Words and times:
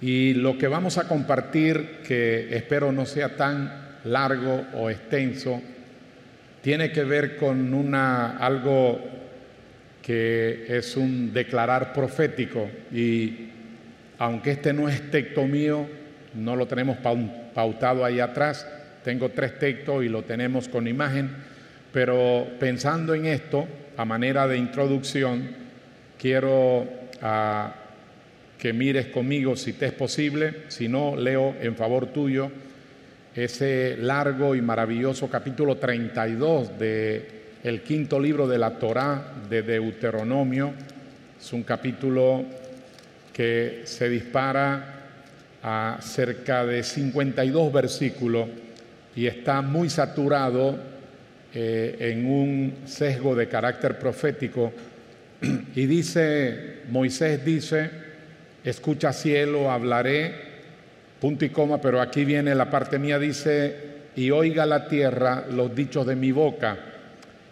Y 0.00 0.34
lo 0.34 0.58
que 0.58 0.68
vamos 0.68 0.98
a 0.98 1.08
compartir, 1.08 2.00
que 2.06 2.54
espero 2.54 2.92
no 2.92 3.06
sea 3.06 3.36
tan 3.36 3.98
largo 4.04 4.66
o 4.74 4.90
extenso, 4.90 5.62
tiene 6.60 6.92
que 6.92 7.04
ver 7.04 7.36
con 7.36 7.72
una, 7.72 8.36
algo 8.38 9.00
que 10.02 10.66
es 10.68 10.96
un 10.96 11.32
declarar 11.32 11.92
profético. 11.92 12.68
Y 12.92 13.48
aunque 14.18 14.52
este 14.52 14.72
no 14.72 14.88
es 14.88 15.10
texto 15.10 15.46
mío, 15.46 15.86
no 16.34 16.56
lo 16.56 16.66
tenemos 16.66 16.98
pautado 17.54 18.04
ahí 18.04 18.20
atrás, 18.20 18.66
tengo 19.02 19.30
tres 19.30 19.58
textos 19.58 20.04
y 20.04 20.08
lo 20.08 20.22
tenemos 20.22 20.68
con 20.68 20.86
imagen, 20.86 21.30
pero 21.92 22.46
pensando 22.60 23.14
en 23.14 23.26
esto, 23.26 23.66
a 23.96 24.04
manera 24.04 24.46
de 24.46 24.58
introducción, 24.58 25.48
quiero 26.18 26.86
ah, 27.22 27.72
que 28.58 28.72
mires 28.72 29.06
conmigo 29.06 29.56
si 29.56 29.74
te 29.74 29.86
es 29.86 29.92
posible, 29.92 30.62
si 30.68 30.88
no, 30.88 31.16
leo 31.16 31.54
en 31.60 31.76
favor 31.76 32.06
tuyo 32.06 32.50
ese 33.36 33.98
largo 33.98 34.54
y 34.54 34.62
maravilloso 34.62 35.28
capítulo 35.28 35.76
32 35.76 36.78
de 36.78 37.36
quinto 37.84 38.18
libro 38.18 38.48
de 38.48 38.56
la 38.56 38.78
Torá 38.78 39.34
de 39.50 39.62
Deuteronomio. 39.62 40.72
Es 41.38 41.52
un 41.52 41.62
capítulo 41.62 42.44
que 43.34 43.82
se 43.84 44.08
dispara 44.08 44.94
a 45.62 45.98
cerca 46.00 46.64
de 46.64 46.82
52 46.82 47.72
versículos 47.72 48.48
y 49.14 49.26
está 49.26 49.60
muy 49.60 49.90
saturado 49.90 50.78
eh, 51.52 51.96
en 51.98 52.26
un 52.26 52.74
sesgo 52.86 53.34
de 53.34 53.48
carácter 53.48 53.98
profético. 53.98 54.72
Y 55.74 55.84
dice, 55.84 56.84
Moisés 56.88 57.44
dice, 57.44 58.05
escucha 58.70 59.12
cielo, 59.12 59.70
hablaré, 59.70 60.34
punto 61.20 61.44
y 61.44 61.50
coma, 61.50 61.80
pero 61.80 62.00
aquí 62.00 62.24
viene 62.24 62.54
la 62.54 62.68
parte 62.68 62.98
mía, 62.98 63.18
dice, 63.18 63.76
y 64.16 64.30
oiga 64.30 64.66
la 64.66 64.88
tierra 64.88 65.44
los 65.50 65.74
dichos 65.74 66.06
de 66.06 66.16
mi 66.16 66.32
boca. 66.32 66.76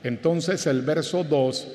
Entonces 0.03 0.67
el 0.67 0.83
verso 0.83 1.23
2 1.23 1.69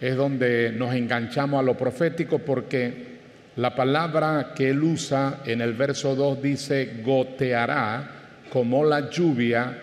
es 0.00 0.16
donde 0.16 0.70
nos 0.72 0.94
enganchamos 0.94 1.60
a 1.60 1.62
lo 1.62 1.76
profético 1.76 2.38
porque 2.40 3.14
la 3.56 3.74
palabra 3.74 4.52
que 4.54 4.70
él 4.70 4.82
usa 4.82 5.40
en 5.46 5.60
el 5.60 5.72
verso 5.72 6.14
2 6.14 6.42
dice 6.42 7.00
goteará 7.04 8.10
como 8.52 8.84
la 8.84 9.08
lluvia. 9.08 9.78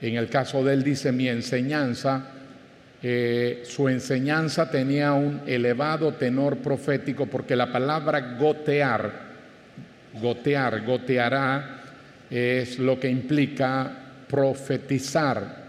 En 0.00 0.16
el 0.16 0.28
caso 0.28 0.62
de 0.62 0.74
él 0.74 0.84
dice 0.84 1.10
mi 1.10 1.28
enseñanza. 1.28 2.37
Eh, 3.02 3.62
su 3.64 3.88
enseñanza 3.88 4.70
tenía 4.70 5.12
un 5.12 5.42
elevado 5.46 6.14
tenor 6.14 6.58
profético 6.58 7.26
porque 7.26 7.54
la 7.54 7.70
palabra 7.70 8.36
gotear, 8.38 9.12
gotear, 10.20 10.84
goteará, 10.84 11.80
es 12.30 12.78
lo 12.78 12.98
que 12.98 13.08
implica 13.08 13.90
profetizar. 14.28 15.68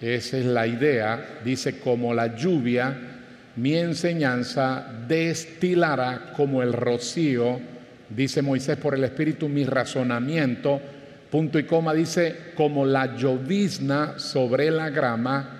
Esa 0.00 0.38
es 0.38 0.44
la 0.44 0.66
idea. 0.66 1.38
Dice 1.42 1.80
como 1.80 2.12
la 2.12 2.36
lluvia 2.36 2.94
mi 3.56 3.74
enseñanza 3.74 4.86
destilará 5.08 6.32
como 6.36 6.62
el 6.62 6.74
rocío, 6.74 7.58
dice 8.10 8.42
Moisés 8.42 8.76
por 8.76 8.94
el 8.94 9.04
Espíritu, 9.04 9.48
mi 9.48 9.64
razonamiento, 9.64 10.78
punto 11.30 11.58
y 11.58 11.64
coma, 11.64 11.94
dice, 11.94 12.52
como 12.54 12.84
la 12.84 13.16
llovizna 13.16 14.18
sobre 14.18 14.70
la 14.70 14.90
grama 14.90 15.55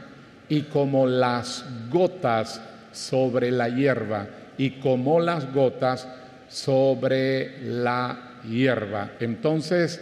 y 0.48 0.62
como 0.62 1.06
las 1.06 1.64
gotas 1.91 2.61
sobre 2.92 3.50
la 3.50 3.69
hierba 3.69 4.27
y 4.58 4.70
como 4.72 5.20
las 5.20 5.53
gotas 5.53 6.08
sobre 6.48 7.61
la 7.62 8.41
hierba. 8.48 9.11
Entonces, 9.20 10.00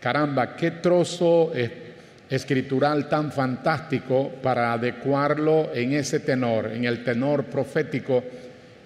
caramba, 0.00 0.54
qué 0.56 0.70
trozo 0.70 1.52
escritural 2.28 3.08
tan 3.08 3.32
fantástico 3.32 4.30
para 4.42 4.72
adecuarlo 4.72 5.70
en 5.74 5.92
ese 5.94 6.20
tenor, 6.20 6.66
en 6.72 6.84
el 6.84 7.02
tenor 7.02 7.44
profético, 7.44 8.22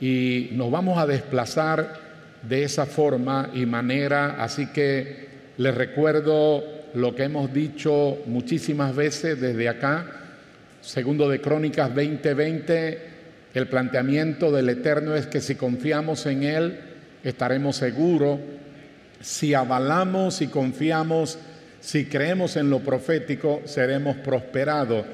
y 0.00 0.50
nos 0.52 0.70
vamos 0.70 0.98
a 0.98 1.06
desplazar 1.06 2.08
de 2.42 2.62
esa 2.62 2.86
forma 2.86 3.50
y 3.52 3.66
manera, 3.66 4.36
así 4.42 4.66
que 4.68 5.26
les 5.56 5.74
recuerdo 5.74 6.62
lo 6.94 7.14
que 7.14 7.24
hemos 7.24 7.52
dicho 7.52 8.18
muchísimas 8.26 8.94
veces 8.94 9.40
desde 9.40 9.68
acá, 9.68 10.17
segundo 10.80 11.28
de 11.28 11.40
Crónicas 11.40 11.94
20:20, 11.94 12.98
el 13.54 13.68
planteamiento 13.68 14.50
del 14.52 14.68
Eterno 14.68 15.14
es 15.14 15.26
que 15.26 15.40
si 15.40 15.54
confiamos 15.54 16.26
en 16.26 16.42
Él, 16.42 16.80
estaremos 17.24 17.76
seguros, 17.76 18.40
si 19.20 19.54
avalamos 19.54 20.40
y 20.42 20.48
confiamos 20.48 21.38
si 21.80 22.06
creemos 22.06 22.56
en 22.56 22.70
lo 22.70 22.80
profético, 22.80 23.62
seremos 23.64 24.16
prosperados. 24.16 25.04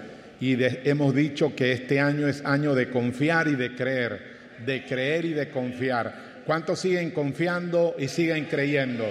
Y 0.40 0.56
hemos 0.88 1.14
dicho 1.14 1.54
que 1.54 1.72
este 1.72 2.00
año 2.00 2.26
es 2.26 2.44
año 2.44 2.74
de 2.74 2.90
confiar 2.90 3.48
y 3.48 3.54
de 3.54 3.74
creer, 3.74 4.20
de 4.64 4.84
creer 4.84 5.24
y 5.26 5.32
de 5.34 5.50
confiar. 5.50 6.42
¿Cuántos 6.44 6.80
siguen 6.80 7.10
confiando 7.10 7.94
y 7.98 8.08
siguen 8.08 8.46
creyendo? 8.46 9.04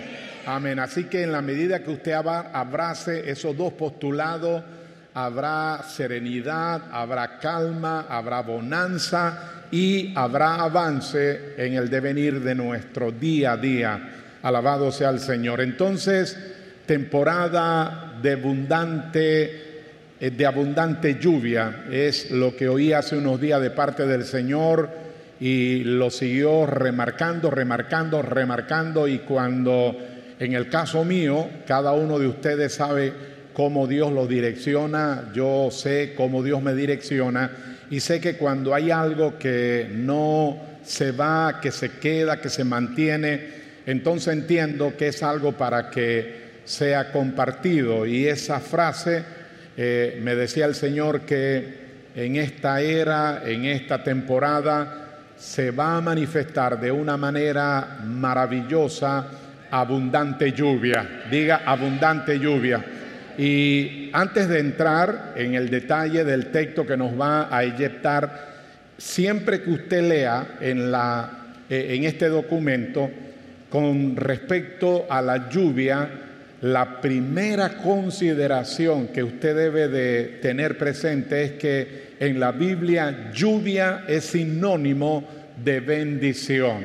Amén. 0.46 0.80
Así 0.80 1.06
que 1.06 1.24
en 1.24 1.32
la 1.32 1.42
medida 1.42 1.84
que 1.84 1.92
usted 1.92 2.14
abrace 2.14 3.30
esos 3.30 3.56
dos 3.56 3.74
postulados, 3.74 4.64
habrá 5.14 5.84
serenidad, 5.84 6.84
habrá 6.92 7.40
calma, 7.40 8.06
habrá 8.10 8.42
bonanza 8.42 9.66
y 9.72 10.14
habrá 10.16 10.56
avance 10.56 11.56
en 11.58 11.74
el 11.74 11.90
devenir 11.90 12.42
de 12.42 12.56
nuestro 12.56 13.12
día 13.12 13.54
a 13.54 13.58
día. 13.58 14.10
Alabado 14.42 14.92
sea 14.92 15.10
el 15.10 15.20
Señor. 15.20 15.62
Entonces, 15.62 16.38
temporada 16.86 18.20
de 18.22 18.34
abundante, 18.34 19.64
eh, 20.20 20.32
de 20.32 20.46
abundante 20.46 21.18
lluvia. 21.20 21.86
Es 21.92 22.32
lo 22.32 22.56
que 22.56 22.68
oí 22.68 22.94
hace 22.94 23.18
unos 23.18 23.40
días 23.40 23.62
de 23.62 23.72
parte 23.72 24.06
del 24.06 24.26
Señor 24.26 24.90
y 25.40 25.84
lo 25.84 26.10
siguió 26.10 26.66
remarcando, 26.66 27.50
remarcando, 27.50 28.22
remarcando 28.22 29.08
y 29.08 29.20
cuando 29.20 29.98
en 30.40 30.54
el 30.54 30.68
caso 30.68 31.06
mío, 31.06 31.50
cada 31.66 31.94
uno 31.94 32.20
de 32.20 32.28
ustedes 32.28 32.74
sabe 32.74 33.33
cómo 33.54 33.88
Dios 33.88 34.12
lo 34.12 34.28
direcciona, 34.28 35.32
yo 35.34 35.70
sé 35.72 36.14
cómo 36.16 36.44
Dios 36.44 36.62
me 36.62 36.74
direcciona 36.74 37.52
y 37.90 38.00
sé 38.00 38.20
que 38.20 38.36
cuando 38.38 38.74
hay 38.74 38.92
algo 38.92 39.38
que 39.38 39.88
no 39.94 40.58
se 40.84 41.12
va, 41.12 41.60
que 41.62 41.72
se 41.72 41.92
queda, 41.92 42.42
que 42.42 42.50
se 42.50 42.64
mantiene, 42.64 43.64
entonces 43.86 44.34
entiendo 44.34 44.96
que 44.98 45.10
es 45.10 45.24
algo 45.24 45.54
para 45.54 45.90
que 45.90 46.44
sea 46.66 47.12
compartido. 47.12 48.06
Y 48.06 48.28
esa 48.28 48.60
frase 48.60 49.24
eh, 49.78 50.20
me 50.24 50.36
decía 50.36 50.66
el 50.66 50.76
Señor 50.76 51.22
que 51.22 51.84
en 52.16 52.36
esta 52.36 52.82
era, 52.82 53.44
en 53.46 53.66
esta 53.66 54.04
temporada, 54.04 55.20
se 55.38 55.72
va 55.72 55.98
a 55.98 56.02
manifestar 56.02 56.80
de 56.80 56.92
una 56.92 57.18
manera 57.18 58.00
maravillosa 58.06 59.28
abundante 59.70 60.52
lluvia. 60.52 61.24
Diga 61.30 61.62
abundante 61.66 62.40
lluvia. 62.40 62.84
Y 63.38 64.10
antes 64.14 64.48
de 64.48 64.60
entrar 64.60 65.34
en 65.36 65.56
el 65.56 65.70
detalle 65.70 66.24
del 66.24 66.48
texto 66.48 66.86
que 66.86 66.98
nos 66.98 67.20
va 67.20 67.56
a 67.56 67.64
eyectar, 67.64 68.54
siempre 68.98 69.62
que 69.62 69.72
usted 69.72 70.08
lea 70.08 70.58
en, 70.62 70.92
la, 70.92 71.56
eh, 71.70 71.96
en 71.96 72.04
este 72.04 72.28
documento 72.28 73.10
con 73.70 74.16
respecto 74.16 75.08
a 75.10 75.22
la 75.22 75.50
lluvia, 75.50 76.10
la 76.62 77.02
primera 77.02 77.78
consideración 77.78 79.08
que 79.08 79.24
usted 79.24 79.56
debe 79.56 79.90
de 79.90 80.40
tener 80.42 80.78
presente 80.78 81.44
es 81.44 81.52
que 81.54 82.14
en 82.20 82.40
la 82.40 82.52
Biblia 82.52 83.32
lluvia 83.34 84.06
es 84.08 84.26
sinónimo 84.26 85.28
de 85.62 85.80
bendición. 85.82 86.84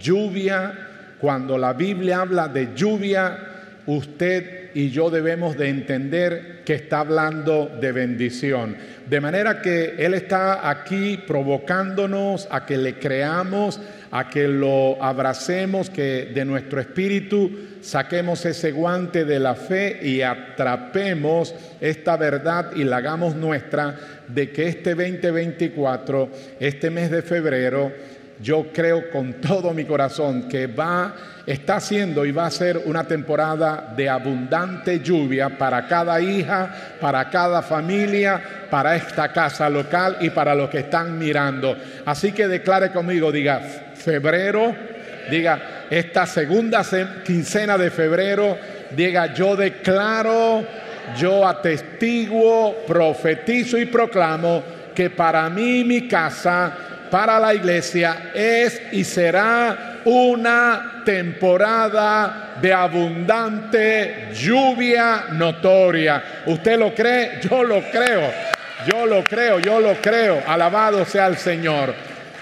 Lluvia, 0.00 0.74
cuando 1.18 1.56
la 1.56 1.72
Biblia 1.72 2.20
habla 2.20 2.48
de 2.48 2.70
lluvia, 2.74 3.38
usted 3.86 4.55
y 4.76 4.90
yo 4.90 5.08
debemos 5.08 5.56
de 5.56 5.70
entender 5.70 6.60
que 6.66 6.74
está 6.74 7.00
hablando 7.00 7.78
de 7.80 7.92
bendición. 7.92 8.76
De 9.08 9.22
manera 9.22 9.62
que 9.62 9.94
Él 9.96 10.12
está 10.12 10.68
aquí 10.68 11.16
provocándonos 11.26 12.46
a 12.50 12.66
que 12.66 12.76
le 12.76 12.98
creamos, 12.98 13.80
a 14.10 14.28
que 14.28 14.46
lo 14.46 15.02
abracemos, 15.02 15.88
que 15.88 16.30
de 16.34 16.44
nuestro 16.44 16.78
espíritu 16.78 17.50
saquemos 17.80 18.44
ese 18.44 18.70
guante 18.72 19.24
de 19.24 19.40
la 19.40 19.54
fe 19.54 19.98
y 20.02 20.20
atrapemos 20.20 21.54
esta 21.80 22.18
verdad 22.18 22.72
y 22.76 22.84
la 22.84 22.98
hagamos 22.98 23.34
nuestra 23.34 23.96
de 24.28 24.50
que 24.50 24.68
este 24.68 24.94
2024, 24.94 26.28
este 26.60 26.90
mes 26.90 27.10
de 27.10 27.22
febrero, 27.22 27.92
yo 28.42 28.66
creo 28.74 29.10
con 29.10 29.40
todo 29.40 29.72
mi 29.72 29.86
corazón 29.86 30.50
que 30.50 30.66
va, 30.66 31.16
está 31.46 31.78
siendo 31.78 32.24
y 32.24 32.32
va 32.32 32.46
a 32.46 32.50
ser 32.50 32.82
una 32.86 33.04
temporada 33.04 33.92
de 33.96 34.08
abundante 34.08 34.98
lluvia 35.00 35.56
para 35.56 35.86
cada 35.86 36.20
hija, 36.20 36.96
para 37.00 37.30
cada 37.30 37.62
familia, 37.62 38.66
para 38.68 38.96
esta 38.96 39.32
casa 39.32 39.70
local 39.70 40.16
y 40.20 40.30
para 40.30 40.54
los 40.54 40.68
que 40.68 40.80
están 40.80 41.16
mirando. 41.16 41.76
Así 42.04 42.32
que 42.32 42.48
declare 42.48 42.90
conmigo, 42.90 43.30
diga, 43.30 43.60
febrero, 43.94 44.74
diga, 45.30 45.86
esta 45.88 46.26
segunda 46.26 46.82
quincena 47.24 47.78
de 47.78 47.90
febrero, 47.90 48.58
diga, 48.90 49.32
yo 49.32 49.54
declaro, 49.54 50.64
yo 51.16 51.46
atestiguo, 51.46 52.84
profetizo 52.86 53.78
y 53.78 53.86
proclamo 53.86 54.64
que 54.94 55.10
para 55.10 55.48
mí 55.48 55.84
mi 55.84 56.08
casa, 56.08 56.72
para 57.08 57.38
la 57.38 57.54
iglesia, 57.54 58.32
es 58.34 58.82
y 58.90 59.04
será 59.04 59.95
una 60.06 61.02
temporada 61.04 62.54
de 62.62 62.72
abundante 62.72 64.28
lluvia 64.32 65.26
notoria. 65.32 66.22
¿Usted 66.46 66.78
lo 66.78 66.94
cree? 66.94 67.40
Yo 67.42 67.64
lo 67.64 67.82
creo. 67.90 68.30
Yo 68.86 69.04
lo 69.04 69.24
creo, 69.24 69.58
yo 69.58 69.80
lo 69.80 69.94
creo. 70.00 70.42
Alabado 70.46 71.04
sea 71.04 71.26
el 71.26 71.36
Señor. 71.36 71.92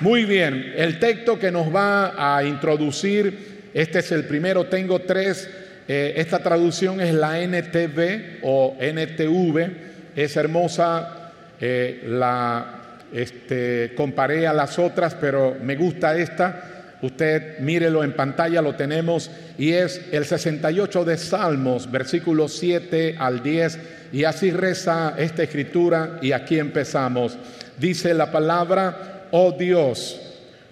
Muy 0.01 0.25
bien, 0.25 0.75
el 0.77 0.99
texto 0.99 1.39
que 1.39 1.51
nos 1.51 1.75
va 1.75 2.37
a 2.37 2.45
introducir, 2.45 3.71
este 3.73 4.01
es 4.01 4.13
el 4.13 4.25
primero, 4.25 4.67
tengo 4.67 4.99
tres, 4.99 5.49
eh, 5.89 6.15
esta 6.17 6.41
traducción 6.41 7.01
es 7.01 7.15
la 7.15 7.41
NTV 7.41 8.41
o 8.43 8.77
NTV, 8.79 9.71
es 10.17 10.37
hermosa, 10.37 11.31
eh, 11.61 12.03
la 12.09 12.83
este, 13.15 13.93
comparé 13.97 14.47
a 14.47 14.53
las 14.53 14.79
otras, 14.79 15.15
pero 15.15 15.57
me 15.63 15.77
gusta 15.77 16.17
esta. 16.19 16.74
Usted 17.05 17.59
mírelo 17.59 18.03
en 18.03 18.15
pantalla, 18.15 18.63
lo 18.63 18.77
tenemos, 18.77 19.31
y 19.59 19.73
es 19.73 20.01
el 20.11 20.25
68 20.25 21.05
de 21.05 21.19
Salmos, 21.19 21.91
versículos 21.91 22.55
7 22.55 23.17
al 23.19 23.43
10, 23.43 23.79
y 24.11 24.25
así 24.25 24.51
reza 24.51 25.15
esta 25.19 25.43
escritura, 25.43 26.19
y 26.23 26.33
aquí 26.33 26.59
empezamos. 26.59 27.37
Dice 27.79 28.15
la 28.15 28.33
palabra, 28.33 29.27
oh 29.33 29.53
Dios, 29.53 30.19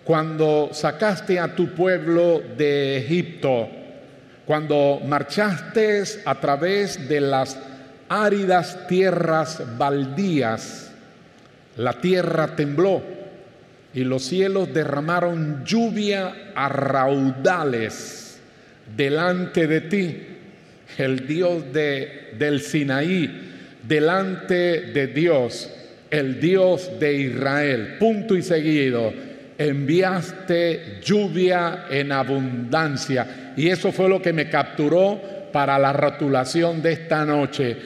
cuando 0.04 0.70
sacaste 0.72 1.38
a 1.38 1.54
tu 1.54 1.74
pueblo 1.74 2.40
de 2.56 2.96
Egipto, 2.96 3.68
cuando 4.46 5.02
marchaste 5.04 6.02
a 6.24 6.34
través 6.36 7.10
de 7.10 7.20
las 7.20 7.58
áridas 8.08 8.86
tierras 8.88 9.62
baldías, 9.76 10.92
la 11.76 11.92
tierra 11.92 12.56
tembló 12.56 13.11
y 13.94 14.04
los 14.04 14.24
cielos 14.24 14.72
derramaron 14.72 15.64
lluvia 15.64 16.52
a 16.54 16.68
raudales 16.68 18.40
delante 18.96 19.66
de 19.66 19.80
ti, 19.82 20.22
el 20.98 21.26
Dios 21.26 21.72
de, 21.72 22.34
del 22.38 22.60
Sinaí, 22.60 23.30
delante 23.86 24.92
de 24.92 25.06
Dios, 25.08 25.70
el 26.10 26.40
Dios 26.40 26.90
de 26.98 27.14
Israel. 27.14 27.96
Punto 27.98 28.36
y 28.36 28.42
seguido, 28.42 29.12
enviaste 29.58 31.00
lluvia 31.02 31.86
en 31.90 32.12
abundancia. 32.12 33.52
Y 33.56 33.68
eso 33.68 33.92
fue 33.92 34.08
lo 34.08 34.20
que 34.20 34.32
me 34.32 34.48
capturó 34.48 35.20
para 35.52 35.78
la 35.78 35.92
rotulación 35.92 36.80
de 36.80 36.92
esta 36.92 37.24
noche. 37.24 37.76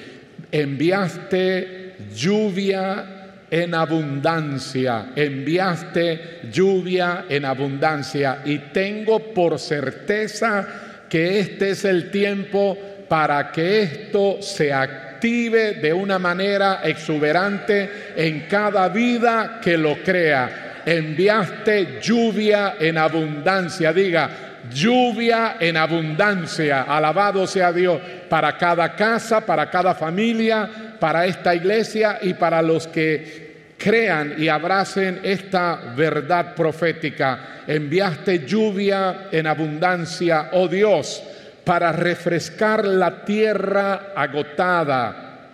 Enviaste 0.52 1.94
lluvia 2.14 3.15
en 3.50 3.75
abundancia, 3.75 5.12
enviaste 5.14 6.40
lluvia 6.50 7.26
en 7.28 7.44
abundancia. 7.44 8.38
Y 8.44 8.58
tengo 8.58 9.32
por 9.32 9.58
certeza 9.58 10.66
que 11.08 11.40
este 11.40 11.70
es 11.70 11.84
el 11.84 12.10
tiempo 12.10 12.76
para 13.08 13.52
que 13.52 13.82
esto 13.82 14.43
se 14.43 14.72
active 14.72 15.75
de 15.75 15.93
una 15.93 16.19
manera 16.19 16.81
exuberante 16.82 18.12
en 18.16 18.46
cada 18.48 18.88
vida 18.88 19.60
que 19.62 19.76
lo 19.76 20.02
crea. 20.02 20.82
Enviaste 20.84 21.99
lluvia 22.00 22.75
en 22.78 22.99
abundancia, 22.99 23.92
diga, 23.92 24.31
lluvia 24.72 25.56
en 25.60 25.76
abundancia, 25.76 26.82
alabado 26.82 27.46
sea 27.46 27.72
Dios, 27.72 28.00
para 28.28 28.56
cada 28.56 28.94
casa, 28.94 29.44
para 29.44 29.70
cada 29.70 29.94
familia, 29.94 30.69
para 30.98 31.26
esta 31.26 31.54
iglesia 31.54 32.19
y 32.22 32.34
para 32.34 32.62
los 32.62 32.87
que 32.87 33.75
crean 33.78 34.34
y 34.38 34.48
abracen 34.48 35.20
esta 35.22 35.94
verdad 35.96 36.54
profética. 36.54 37.62
Enviaste 37.66 38.46
lluvia 38.46 39.28
en 39.31 39.46
abundancia, 39.46 40.50
oh 40.52 40.69
Dios, 40.69 41.22
para 41.64 41.93
refrescar 41.93 42.84
la 42.87 43.25
tierra 43.25 44.12
agotada. 44.14 45.50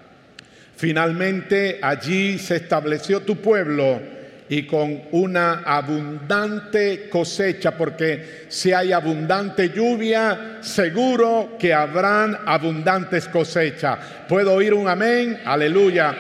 Finalmente 0.77 1.79
allí 1.83 2.39
se 2.39 2.57
estableció 2.57 3.21
tu 3.21 3.37
pueblo 3.37 4.22
y 4.53 4.67
con 4.67 5.05
una 5.13 5.63
abundante 5.65 7.09
cosecha, 7.09 7.71
porque 7.71 8.43
si 8.49 8.71
hay 8.71 8.93
abundante 8.93 9.71
lluvia, 9.71 10.59
seguro 10.61 11.57
que 11.59 11.73
habrán 11.73 12.37
abundantes 12.45 13.29
cosechas. 13.29 13.99
¿Puedo 14.29 14.53
oír 14.53 14.75
un 14.75 14.89
amén? 14.89 15.41
Aleluya. 15.43 16.15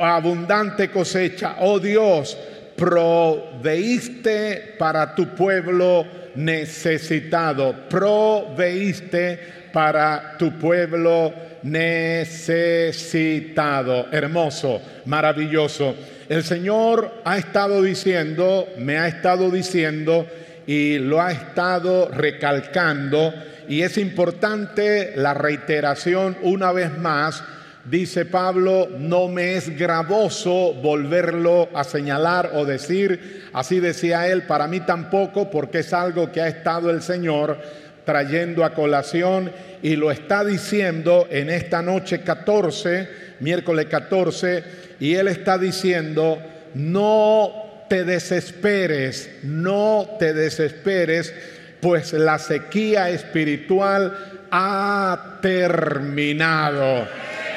Abundante 0.00 0.88
cosecha. 0.88 1.56
Oh 1.60 1.78
Dios, 1.78 2.38
proveíste 2.74 4.76
para 4.78 5.14
tu 5.14 5.34
pueblo 5.34 6.06
necesitado. 6.36 7.74
Proveíste 7.90 9.38
para 9.74 10.38
tu 10.38 10.58
pueblo 10.58 11.34
necesitado. 11.62 14.06
Hermoso, 14.10 14.80
maravilloso. 15.04 16.13
El 16.28 16.42
Señor 16.42 17.20
ha 17.24 17.36
estado 17.36 17.82
diciendo, 17.82 18.66
me 18.78 18.96
ha 18.96 19.08
estado 19.08 19.50
diciendo 19.50 20.26
y 20.66 20.98
lo 20.98 21.20
ha 21.20 21.32
estado 21.32 22.08
recalcando 22.08 23.34
y 23.68 23.82
es 23.82 23.98
importante 23.98 25.12
la 25.16 25.34
reiteración 25.34 26.36
una 26.42 26.72
vez 26.72 26.96
más. 26.96 27.44
Dice 27.84 28.24
Pablo, 28.24 28.88
no 28.98 29.28
me 29.28 29.56
es 29.56 29.76
gravoso 29.76 30.72
volverlo 30.72 31.68
a 31.74 31.84
señalar 31.84 32.52
o 32.54 32.64
decir, 32.64 33.50
así 33.52 33.78
decía 33.78 34.26
él, 34.28 34.44
para 34.44 34.66
mí 34.66 34.80
tampoco, 34.80 35.50
porque 35.50 35.80
es 35.80 35.92
algo 35.92 36.32
que 36.32 36.40
ha 36.40 36.48
estado 36.48 36.90
el 36.90 37.02
Señor 37.02 37.58
trayendo 38.06 38.64
a 38.64 38.72
colación 38.72 39.52
y 39.82 39.96
lo 39.96 40.10
está 40.10 40.42
diciendo 40.44 41.26
en 41.30 41.50
esta 41.50 41.82
noche 41.82 42.22
14, 42.22 43.23
miércoles 43.44 43.86
14, 43.86 44.64
y 44.98 45.14
Él 45.14 45.28
está 45.28 45.58
diciendo, 45.58 46.42
no 46.74 47.84
te 47.88 48.04
desesperes, 48.04 49.30
no 49.42 50.16
te 50.18 50.32
desesperes, 50.32 51.32
pues 51.80 52.14
la 52.14 52.38
sequía 52.38 53.10
espiritual 53.10 54.46
ha 54.50 55.38
terminado. 55.42 57.06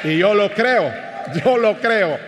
Y 0.04 0.18
yo 0.18 0.34
lo 0.34 0.52
creo, 0.52 0.92
yo 1.42 1.56
lo 1.56 1.80
creo, 1.80 2.18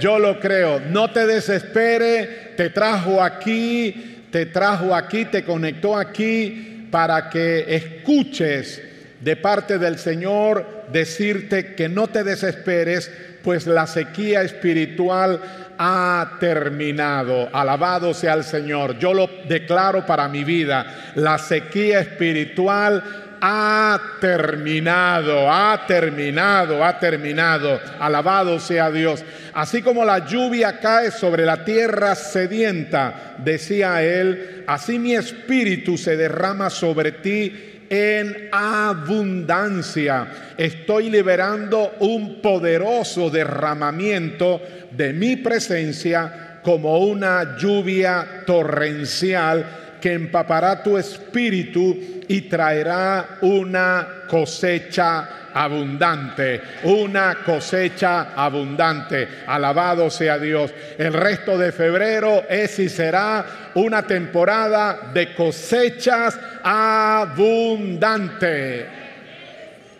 yo 0.00 0.18
lo 0.18 0.40
creo. 0.40 0.80
No 0.80 1.12
te 1.12 1.26
desespere, 1.26 2.52
te 2.56 2.70
trajo 2.70 3.22
aquí, 3.22 4.26
te 4.30 4.46
trajo 4.46 4.94
aquí, 4.94 5.26
te 5.26 5.44
conectó 5.44 5.96
aquí 5.96 6.88
para 6.90 7.30
que 7.30 7.64
escuches 7.68 8.82
de 9.24 9.36
parte 9.36 9.78
del 9.78 9.98
Señor 9.98 10.84
decirte 10.92 11.74
que 11.74 11.88
no 11.88 12.08
te 12.08 12.24
desesperes, 12.24 13.10
pues 13.42 13.66
la 13.66 13.86
sequía 13.86 14.42
espiritual 14.42 15.40
ha 15.78 16.36
terminado. 16.38 17.48
Alabado 17.50 18.12
sea 18.12 18.34
el 18.34 18.44
Señor. 18.44 18.98
Yo 18.98 19.14
lo 19.14 19.30
declaro 19.48 20.04
para 20.04 20.28
mi 20.28 20.44
vida. 20.44 21.12
La 21.14 21.38
sequía 21.38 22.00
espiritual 22.00 23.02
ha 23.40 23.98
terminado, 24.20 25.50
ha 25.50 25.86
terminado, 25.86 26.84
ha 26.84 26.98
terminado. 26.98 27.80
Alabado 27.98 28.60
sea 28.60 28.90
Dios. 28.90 29.24
Así 29.54 29.80
como 29.80 30.04
la 30.04 30.26
lluvia 30.26 30.80
cae 30.80 31.10
sobre 31.10 31.46
la 31.46 31.64
tierra 31.64 32.14
sedienta, 32.14 33.36
decía 33.38 34.02
él, 34.02 34.64
así 34.66 34.98
mi 34.98 35.14
espíritu 35.14 35.96
se 35.96 36.16
derrama 36.16 36.68
sobre 36.68 37.12
ti 37.12 37.73
en 37.90 38.48
abundancia. 38.52 40.26
Estoy 40.56 41.10
liberando 41.10 41.94
un 42.00 42.40
poderoso 42.40 43.30
derramamiento 43.30 44.60
de 44.90 45.12
mi 45.12 45.36
presencia 45.36 46.60
como 46.62 46.98
una 46.98 47.56
lluvia 47.56 48.42
torrencial 48.46 49.98
que 50.00 50.12
empapará 50.12 50.82
tu 50.82 50.98
espíritu 50.98 51.96
y 52.28 52.42
traerá 52.42 53.38
una 53.42 54.24
cosecha 54.28 55.43
abundante, 55.54 56.60
una 56.82 57.36
cosecha 57.46 58.34
abundante. 58.34 59.26
Alabado 59.46 60.10
sea 60.10 60.38
Dios. 60.38 60.72
El 60.98 61.12
resto 61.12 61.56
de 61.56 61.72
febrero 61.72 62.42
es 62.48 62.78
y 62.78 62.88
será 62.88 63.70
una 63.74 64.02
temporada 64.02 65.10
de 65.14 65.34
cosechas 65.34 66.38
abundante. 66.62 68.04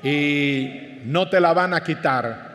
Y 0.02 1.00
no 1.06 1.28
te 1.28 1.40
la 1.40 1.52
van 1.52 1.75
a 1.75 1.82
quitar. 1.82 2.54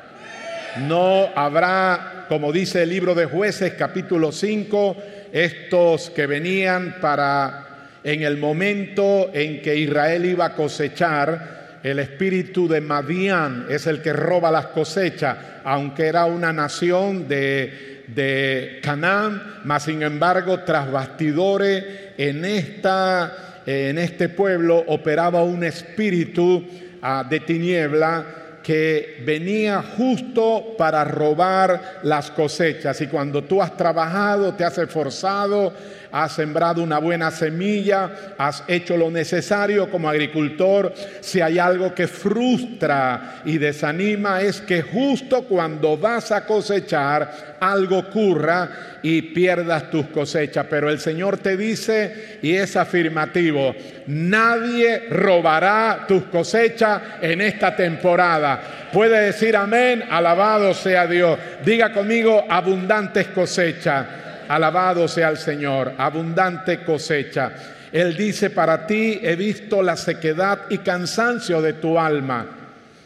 No 0.87 1.29
habrá, 1.35 2.25
como 2.27 2.51
dice 2.51 2.83
el 2.83 2.89
libro 2.89 3.15
de 3.15 3.25
jueces 3.25 3.73
capítulo 3.73 4.31
5, 4.31 4.97
estos 5.31 6.09
que 6.11 6.27
venían 6.27 6.97
para 7.01 7.65
en 8.03 8.23
el 8.23 8.37
momento 8.37 9.29
en 9.33 9.61
que 9.61 9.75
Israel 9.75 10.25
iba 10.25 10.45
a 10.45 10.55
cosechar, 10.55 11.58
el 11.83 11.99
espíritu 11.99 12.67
de 12.67 12.81
Madián 12.81 13.67
es 13.69 13.87
el 13.87 14.01
que 14.01 14.13
roba 14.13 14.51
las 14.51 14.67
cosechas, 14.67 15.37
aunque 15.63 16.07
era 16.07 16.25
una 16.25 16.51
nación 16.51 17.27
de, 17.27 18.03
de 18.07 18.79
Canaán, 18.83 19.61
mas 19.63 19.83
sin 19.83 20.01
embargo, 20.03 20.59
tras 20.61 20.91
bastidores, 20.91 21.83
en, 22.17 22.43
esta, 22.43 23.61
en 23.65 23.97
este 23.97 24.29
pueblo 24.29 24.83
operaba 24.87 25.43
un 25.43 25.63
espíritu 25.63 26.65
ah, 27.01 27.25
de 27.29 27.39
tiniebla 27.39 28.25
que 28.63 29.23
venía 29.25 29.81
justo 29.81 30.75
para 30.77 31.03
robar 31.03 31.99
las 32.03 32.29
cosechas. 32.29 32.99
Y 33.01 33.07
cuando 33.07 33.43
tú 33.43 33.61
has 33.61 33.75
trabajado, 33.75 34.53
te 34.53 34.63
has 34.63 34.77
esforzado, 34.77 35.73
has 36.11 36.33
sembrado 36.33 36.81
una 36.81 36.99
buena 36.99 37.31
semilla, 37.31 38.35
has 38.37 38.63
hecho 38.67 38.97
lo 38.97 39.11
necesario 39.11 39.89
como 39.89 40.09
agricultor, 40.09 40.93
si 41.21 41.41
hay 41.41 41.59
algo 41.59 41.93
que 41.93 42.07
frustra 42.07 43.41
y 43.45 43.57
desanima 43.57 44.41
es 44.41 44.61
que 44.61 44.81
justo 44.81 45.43
cuando 45.43 45.97
vas 45.97 46.31
a 46.31 46.45
cosechar, 46.45 47.57
algo 47.59 47.99
ocurra 47.99 48.69
y 49.03 49.21
pierdas 49.21 49.89
tus 49.89 50.07
cosechas. 50.07 50.65
Pero 50.69 50.89
el 50.89 50.99
Señor 50.99 51.37
te 51.37 51.57
dice, 51.57 52.39
y 52.41 52.55
es 52.55 52.75
afirmativo, 52.75 53.75
nadie 54.07 55.07
robará 55.09 56.05
tus 56.07 56.23
cosechas 56.23 57.01
en 57.21 57.41
esta 57.41 57.75
temporada. 57.75 58.89
Puede 58.91 59.19
decir 59.21 59.55
amén, 59.55 60.03
alabado 60.09 60.73
sea 60.73 61.05
Dios. 61.07 61.37
Diga 61.63 61.91
conmigo, 61.91 62.45
abundantes 62.49 63.27
cosechas. 63.27 64.05
Alabado 64.49 65.07
sea 65.07 65.29
el 65.29 65.37
Señor, 65.37 65.93
abundante 65.97 66.83
cosecha. 66.83 67.53
Él 67.93 68.17
dice, 68.17 68.49
para 68.49 68.85
ti 68.85 69.19
he 69.23 69.35
visto 69.37 69.81
la 69.81 69.95
sequedad 69.95 70.63
y 70.69 70.79
cansancio 70.79 71.61
de 71.61 71.73
tu 71.73 71.97
alma 71.97 72.59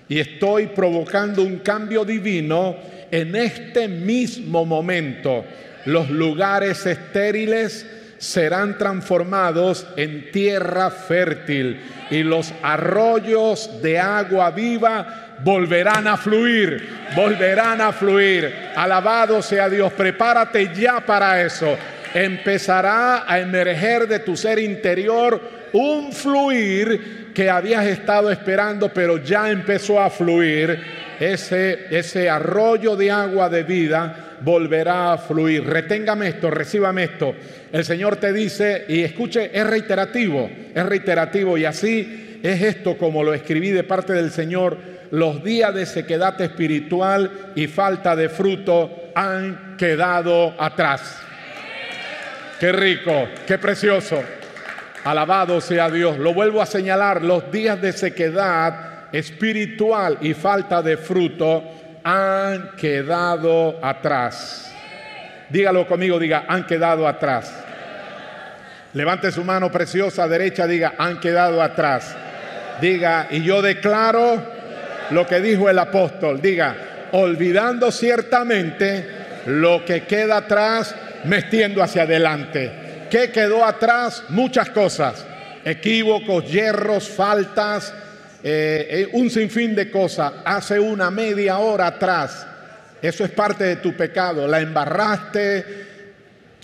y 0.07 0.19
estoy 0.19 0.67
provocando 0.67 1.41
un 1.41 1.57
cambio 1.57 2.05
divino 2.05 2.75
en 3.09 3.35
este 3.35 3.87
mismo 3.87 4.65
momento. 4.65 5.45
Los 5.85 6.09
lugares 6.09 6.85
estériles 6.85 7.85
serán 8.17 8.77
transformados 8.77 9.85
en 9.97 10.31
tierra 10.31 10.89
fértil 10.91 11.79
y 12.09 12.23
los 12.23 12.53
arroyos 12.61 13.81
de 13.81 13.99
agua 13.99 14.51
viva 14.51 15.22
volverán 15.43 16.07
a 16.07 16.17
fluir, 16.17 16.87
volverán 17.15 17.81
a 17.81 17.91
fluir. 17.91 18.53
Alabado 18.75 19.41
sea 19.41 19.69
Dios, 19.69 19.91
prepárate 19.93 20.71
ya 20.73 20.99
para 21.01 21.41
eso. 21.41 21.77
Empezará 22.13 23.23
a 23.27 23.39
emerger 23.39 24.07
de 24.07 24.19
tu 24.19 24.37
ser 24.37 24.59
interior 24.59 25.41
un 25.73 26.11
fluir 26.13 27.31
que 27.33 27.49
habías 27.49 27.85
estado 27.85 28.29
esperando, 28.29 28.89
pero 28.89 29.17
ya 29.17 29.49
empezó 29.49 29.99
a 29.99 30.09
fluir. 30.09 31.03
Ese, 31.19 31.87
ese 31.89 32.29
arroyo 32.29 32.95
de 32.95 33.11
agua 33.11 33.49
de 33.49 33.63
vida 33.63 34.37
volverá 34.41 35.13
a 35.13 35.17
fluir. 35.17 35.65
Reténgame 35.65 36.27
esto, 36.27 36.49
recíbame 36.49 37.03
esto. 37.03 37.33
El 37.71 37.85
Señor 37.85 38.17
te 38.17 38.33
dice, 38.33 38.85
y 38.87 39.01
escuche, 39.01 39.49
es 39.53 39.65
reiterativo, 39.65 40.49
es 40.73 40.85
reiterativo, 40.85 41.57
y 41.57 41.65
así 41.65 42.39
es 42.43 42.61
esto 42.61 42.97
como 42.97 43.23
lo 43.23 43.33
escribí 43.33 43.69
de 43.69 43.83
parte 43.83 44.13
del 44.13 44.31
Señor 44.31 44.77
los 45.13 45.43
días 45.43 45.71
de 45.75 45.85
sequedad 45.85 46.41
espiritual 46.41 47.51
y 47.53 47.67
falta 47.67 48.15
de 48.15 48.29
fruto 48.29 49.11
han 49.13 49.77
quedado 49.77 50.55
atrás. 50.57 51.21
Qué 52.59 52.71
rico, 52.71 53.27
qué 53.45 53.59
precioso. 53.59 54.23
Alabado 55.03 55.61
sea 55.61 55.91
Dios. 55.91 56.17
Lo 56.17 56.33
vuelvo 56.33 56.63
a 56.63 56.65
señalar, 56.65 57.21
los 57.21 57.51
días 57.51 57.79
de 57.79 57.93
sequedad 57.93 59.11
espiritual 59.11 60.17
y 60.21 60.33
falta 60.33 60.81
de 60.81 60.97
fruto 60.97 61.63
han 62.03 62.71
quedado 62.75 63.77
atrás. 63.85 64.73
Dígalo 65.47 65.85
conmigo, 65.85 66.17
diga, 66.17 66.45
han 66.47 66.65
quedado 66.65 67.07
atrás. 67.07 67.53
Levante 68.93 69.31
su 69.31 69.43
mano 69.43 69.71
preciosa 69.71 70.27
derecha, 70.27 70.65
diga, 70.65 70.95
han 70.97 71.19
quedado 71.19 71.61
atrás. 71.61 72.15
Diga, 72.81 73.27
y 73.29 73.43
yo 73.43 73.61
declaro 73.61 74.62
lo 75.13 75.27
que 75.27 75.39
dijo 75.39 75.69
el 75.69 75.79
apóstol. 75.79 76.41
Diga, 76.41 76.75
olvidando 77.13 77.91
ciertamente 77.91 79.05
lo 79.45 79.85
que 79.85 80.03
queda 80.03 80.37
atrás, 80.37 80.95
metiendo 81.25 81.81
hacia 81.83 82.03
adelante. 82.03 82.71
¿Qué 83.09 83.31
quedó 83.31 83.63
atrás? 83.63 84.23
Muchas 84.29 84.69
cosas. 84.71 85.25
Equívocos, 85.63 86.51
hierros, 86.51 87.07
faltas, 87.07 87.93
eh, 88.43 88.87
eh, 88.89 89.09
un 89.13 89.29
sinfín 89.29 89.75
de 89.75 89.91
cosas. 89.91 90.33
Hace 90.43 90.79
una 90.79 91.11
media 91.11 91.59
hora 91.59 91.87
atrás. 91.87 92.47
Eso 93.01 93.23
es 93.23 93.31
parte 93.31 93.63
de 93.65 93.75
tu 93.77 93.95
pecado. 93.95 94.47
La 94.47 94.61
embarraste. 94.61 95.93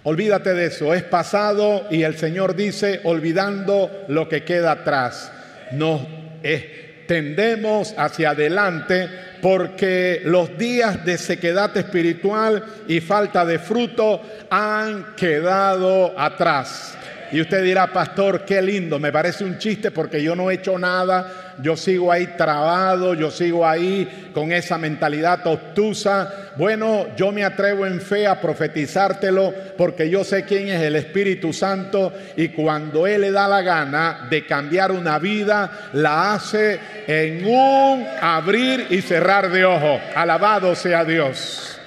Olvídate 0.03 0.53
de 0.53 0.65
eso. 0.65 0.93
Es 0.93 1.03
pasado 1.03 1.85
y 1.91 2.03
el 2.03 2.17
Señor 2.17 2.55
dice, 2.55 3.01
olvidando 3.03 4.05
lo 4.07 4.27
que 4.27 4.43
queda 4.43 4.71
atrás. 4.71 5.31
No 5.71 6.07
es 6.41 6.88
tendemos 7.09 7.95
hacia 7.97 8.29
adelante 8.29 9.09
porque 9.41 10.21
los 10.25 10.55
días 10.59 11.03
de 11.03 11.17
sequedad 11.17 11.75
espiritual 11.75 12.63
y 12.87 13.01
falta 13.01 13.43
de 13.45 13.57
fruto 13.57 14.21
han 14.51 15.15
quedado 15.15 16.13
atrás. 16.15 16.98
Y 17.31 17.41
usted 17.41 17.63
dirá, 17.63 17.87
pastor, 17.87 18.45
qué 18.45 18.61
lindo, 18.61 18.99
me 18.99 19.11
parece 19.11 19.43
un 19.43 19.57
chiste 19.57 19.91
porque 19.91 20.21
yo 20.21 20.35
no 20.35 20.49
he 20.49 20.55
hecho 20.55 20.77
nada, 20.79 21.55
yo 21.61 21.75
sigo 21.75 22.11
ahí 22.11 22.27
trabado, 22.37 23.13
yo 23.13 23.29
sigo 23.31 23.67
ahí 23.67 24.29
con 24.33 24.51
esa 24.51 24.77
mentalidad 24.77 25.45
obtusa. 25.45 26.51
Bueno, 26.55 27.07
yo 27.15 27.31
me 27.31 27.43
atrevo 27.43 27.85
en 27.85 28.01
fe 28.01 28.27
a 28.27 28.39
profetizártelo 28.39 29.53
porque 29.77 30.09
yo 30.09 30.23
sé 30.23 30.45
quién 30.45 30.69
es 30.69 30.81
el 30.81 30.95
Espíritu 30.95 31.53
Santo 31.53 32.13
y 32.35 32.49
cuando 32.49 33.05
Él 33.05 33.21
le 33.21 33.31
da 33.31 33.47
la 33.47 33.61
gana 33.61 34.27
de 34.29 34.45
cambiar 34.45 34.91
una 34.91 35.19
vida, 35.19 35.89
la 35.93 36.33
hace 36.33 36.79
en 37.07 37.45
un 37.45 38.05
abrir 38.21 38.87
y 38.89 39.01
cerrar 39.01 39.51
de 39.51 39.65
ojos. 39.65 40.01
Alabado 40.15 40.75
sea 40.75 41.05
Dios 41.05 41.79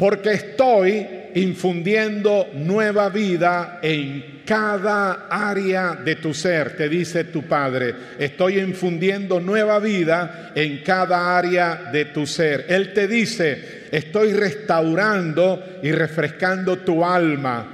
porque 0.00 0.30
estoy 0.30 1.06
infundiendo 1.34 2.48
nueva 2.54 3.08
vida 3.08 3.78
en 3.82 4.42
cada 4.44 5.26
área 5.30 5.94
de 5.94 6.16
tu 6.16 6.34
ser, 6.34 6.76
te 6.76 6.88
dice 6.88 7.24
tu 7.24 7.42
Padre. 7.44 7.94
Estoy 8.18 8.58
infundiendo 8.58 9.40
nueva 9.40 9.78
vida 9.78 10.52
en 10.54 10.82
cada 10.82 11.38
área 11.38 11.90
de 11.92 12.06
tu 12.06 12.26
ser. 12.26 12.66
Él 12.68 12.92
te 12.92 13.06
dice, 13.06 13.86
estoy 13.90 14.32
restaurando 14.32 15.78
y 15.82 15.92
refrescando 15.92 16.78
tu 16.78 17.04
alma. 17.04 17.66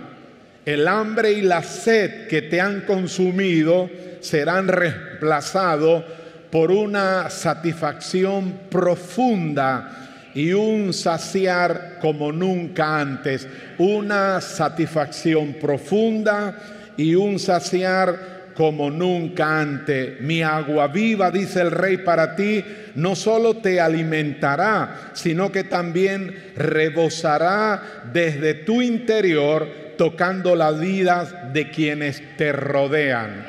El 0.65 0.87
hambre 0.89 1.33
y 1.33 1.43
la 1.43 1.63
sed 1.63 2.27
que 2.27 2.43
te 2.43 2.61
han 2.61 2.83
consumido 2.83 3.89
serán 4.21 4.69
reemplazados 4.69 6.05
por 6.51 6.71
una 6.71 7.31
satisfacción 7.31 8.61
profunda 8.69 10.06
y 10.37 10.53
un 10.53 10.93
saciar 10.93 11.97
como 11.99 12.31
nunca 12.31 13.01
antes, 13.01 13.49
una 13.79 14.43
satisfacción 14.43 15.55
profunda 15.55 16.93
y 16.95 17.15
un 17.15 17.39
saciar 17.39 18.53
como 18.55 18.91
nunca 18.91 19.61
antes. 19.61 20.21
Mi 20.21 20.43
agua 20.43 20.89
viva, 20.89 21.31
dice 21.31 21.63
el 21.63 21.71
rey, 21.71 21.97
para 21.97 22.37
ti 22.37 22.63
no 22.97 23.17
solo 23.17 23.57
te 23.57 23.81
alimentará, 23.81 25.11
sino 25.15 25.51
que 25.51 25.65
también 25.65 26.53
rebosará 26.55 28.05
desde 28.13 28.53
tu 28.53 28.83
interior, 28.83 29.67
tocando 29.97 30.55
la 30.55 30.71
vida 30.71 31.51
de 31.55 31.71
quienes 31.71 32.23
te 32.37 32.53
rodean. 32.53 33.47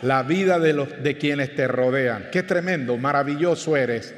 La 0.00 0.22
vida 0.22 0.58
de, 0.58 0.72
los, 0.72 1.02
de 1.02 1.18
quienes 1.18 1.54
te 1.54 1.68
rodean. 1.68 2.28
Qué 2.32 2.42
tremendo, 2.42 2.96
maravilloso 2.96 3.76
eres. 3.76 4.14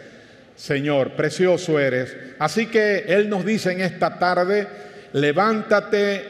Señor, 0.61 1.12
precioso 1.12 1.81
eres. 1.81 2.14
Así 2.38 2.67
que 2.67 3.07
Él 3.09 3.31
nos 3.31 3.47
dice 3.47 3.73
en 3.73 3.81
esta 3.81 4.19
tarde, 4.19 4.67
levántate 5.14 6.23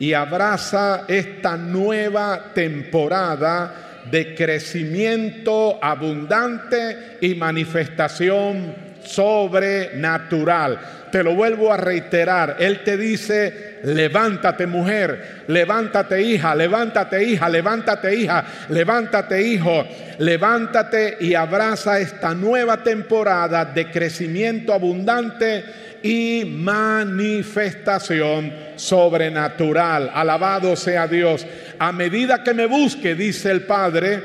y 0.00 0.12
abraza 0.12 1.04
esta 1.06 1.56
nueva 1.56 2.50
temporada 2.52 4.02
de 4.10 4.34
crecimiento 4.34 5.78
abundante 5.80 7.18
y 7.20 7.36
manifestación 7.36 8.74
sobrenatural. 9.04 10.80
Te 11.12 11.22
lo 11.22 11.36
vuelvo 11.36 11.72
a 11.72 11.76
reiterar, 11.76 12.56
Él 12.58 12.82
te 12.82 12.96
dice, 12.96 13.75
levántate 13.86 14.66
mujer, 14.66 15.44
levántate 15.46 16.20
hija, 16.20 16.54
levántate 16.56 17.22
hija, 17.22 17.48
levántate 17.48 18.16
hija, 18.16 18.44
levántate 18.68 19.42
hijo, 19.42 19.86
levántate 20.18 21.18
y 21.20 21.34
abraza 21.34 22.00
esta 22.00 22.34
nueva 22.34 22.82
temporada 22.82 23.64
de 23.64 23.88
crecimiento 23.90 24.74
abundante 24.74 25.64
y 26.02 26.44
manifestación 26.46 28.52
sobrenatural. 28.74 30.10
Alabado 30.12 30.74
sea 30.74 31.06
Dios. 31.06 31.46
A 31.78 31.92
medida 31.92 32.42
que 32.42 32.54
me 32.54 32.66
busque, 32.66 33.14
dice 33.14 33.52
el 33.52 33.62
Padre, 33.62 34.20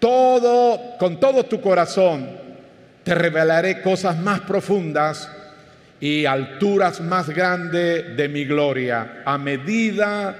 todo, 0.00 0.96
con 0.98 1.20
todo 1.20 1.44
tu 1.44 1.60
corazón, 1.60 2.28
te 3.04 3.14
revelaré 3.14 3.82
cosas 3.82 4.18
más 4.18 4.40
profundas 4.40 5.30
y 6.00 6.26
alturas 6.26 7.00
más 7.00 7.28
grandes 7.28 8.16
de 8.16 8.28
mi 8.28 8.44
gloria. 8.44 9.22
A 9.24 9.38
medida 9.38 10.36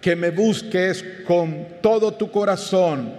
que 0.00 0.14
me 0.16 0.30
busques 0.30 1.04
con 1.26 1.80
todo 1.80 2.14
tu 2.14 2.30
corazón, 2.30 3.14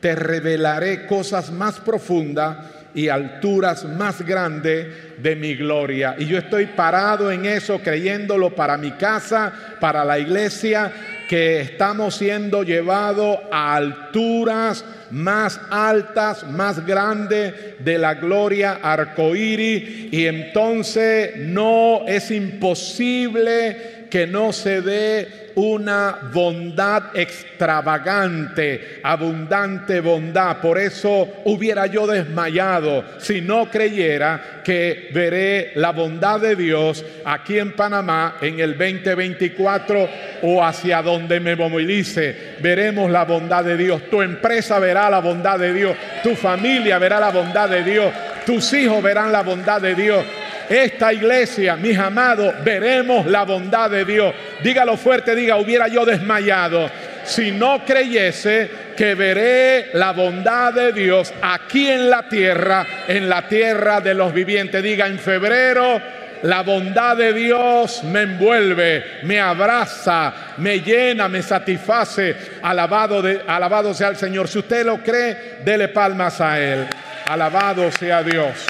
te 0.00 0.14
revelaré 0.14 1.06
cosas 1.06 1.50
más 1.50 1.80
profundas 1.80 2.56
y 2.94 3.08
alturas 3.08 3.84
más 3.84 4.20
grandes 4.22 4.86
de 5.22 5.36
mi 5.36 5.54
gloria. 5.54 6.16
Y 6.18 6.26
yo 6.26 6.38
estoy 6.38 6.66
parado 6.66 7.30
en 7.30 7.46
eso, 7.46 7.78
creyéndolo 7.78 8.54
para 8.54 8.76
mi 8.76 8.90
casa, 8.92 9.52
para 9.80 10.04
la 10.04 10.18
iglesia, 10.18 10.92
que 11.32 11.62
estamos 11.62 12.16
siendo 12.16 12.62
llevados 12.62 13.38
a 13.50 13.74
alturas 13.74 14.84
más 15.10 15.58
altas, 15.70 16.46
más 16.46 16.84
grandes 16.84 17.54
de 17.78 17.96
la 17.96 18.16
gloria 18.16 18.80
arcoíris. 18.82 20.12
Y 20.12 20.26
entonces 20.26 21.34
no 21.38 22.02
es 22.06 22.30
imposible 22.30 24.01
que 24.12 24.26
no 24.26 24.52
se 24.52 24.82
dé 24.82 25.52
una 25.54 26.18
bondad 26.34 27.16
extravagante, 27.16 29.00
abundante 29.02 30.00
bondad. 30.00 30.58
Por 30.58 30.76
eso 30.76 31.26
hubiera 31.46 31.86
yo 31.86 32.06
desmayado 32.06 33.04
si 33.16 33.40
no 33.40 33.70
creyera 33.70 34.60
que 34.62 35.08
veré 35.14 35.72
la 35.76 35.92
bondad 35.92 36.40
de 36.40 36.56
Dios 36.56 37.02
aquí 37.24 37.58
en 37.58 37.72
Panamá 37.72 38.36
en 38.42 38.60
el 38.60 38.76
2024 38.76 40.08
o 40.42 40.62
hacia 40.62 41.00
donde 41.00 41.40
me 41.40 41.56
movilice. 41.56 42.56
Veremos 42.60 43.10
la 43.10 43.24
bondad 43.24 43.64
de 43.64 43.78
Dios. 43.78 44.10
Tu 44.10 44.20
empresa 44.20 44.78
verá 44.78 45.08
la 45.08 45.20
bondad 45.20 45.58
de 45.58 45.72
Dios. 45.72 45.96
Tu 46.22 46.36
familia 46.36 46.98
verá 46.98 47.18
la 47.18 47.30
bondad 47.30 47.70
de 47.70 47.82
Dios. 47.82 48.12
Tus 48.44 48.74
hijos 48.74 49.02
verán 49.02 49.32
la 49.32 49.40
bondad 49.40 49.80
de 49.80 49.94
Dios 49.94 50.22
esta 50.68 51.12
iglesia, 51.12 51.76
mis 51.76 51.98
amados, 51.98 52.54
veremos 52.64 53.26
la 53.26 53.44
bondad 53.44 53.90
de 53.90 54.04
Dios. 54.04 54.34
Dígalo 54.62 54.96
fuerte, 54.96 55.34
diga, 55.34 55.56
hubiera 55.56 55.88
yo 55.88 56.04
desmayado 56.04 56.90
si 57.24 57.52
no 57.52 57.84
creyese 57.84 58.70
que 58.96 59.14
veré 59.14 59.90
la 59.94 60.12
bondad 60.12 60.72
de 60.72 60.92
Dios 60.92 61.32
aquí 61.40 61.88
en 61.88 62.10
la 62.10 62.28
tierra, 62.28 62.86
en 63.06 63.28
la 63.28 63.42
tierra 63.48 64.00
de 64.00 64.14
los 64.14 64.32
vivientes. 64.32 64.82
Diga, 64.82 65.06
en 65.06 65.18
febrero 65.18 66.00
la 66.42 66.62
bondad 66.62 67.16
de 67.16 67.32
Dios 67.32 68.02
me 68.04 68.22
envuelve, 68.22 69.20
me 69.22 69.38
abraza, 69.38 70.32
me 70.58 70.80
llena, 70.80 71.28
me 71.28 71.42
satisface. 71.42 72.36
Alabado, 72.62 73.22
de, 73.22 73.42
alabado 73.46 73.94
sea 73.94 74.08
el 74.08 74.16
Señor. 74.16 74.48
Si 74.48 74.58
usted 74.58 74.84
lo 74.84 74.98
cree, 74.98 75.60
dele 75.64 75.88
palmas 75.88 76.40
a 76.40 76.60
Él. 76.60 76.88
Alabado 77.26 77.90
sea 77.92 78.22
Dios. 78.22 78.66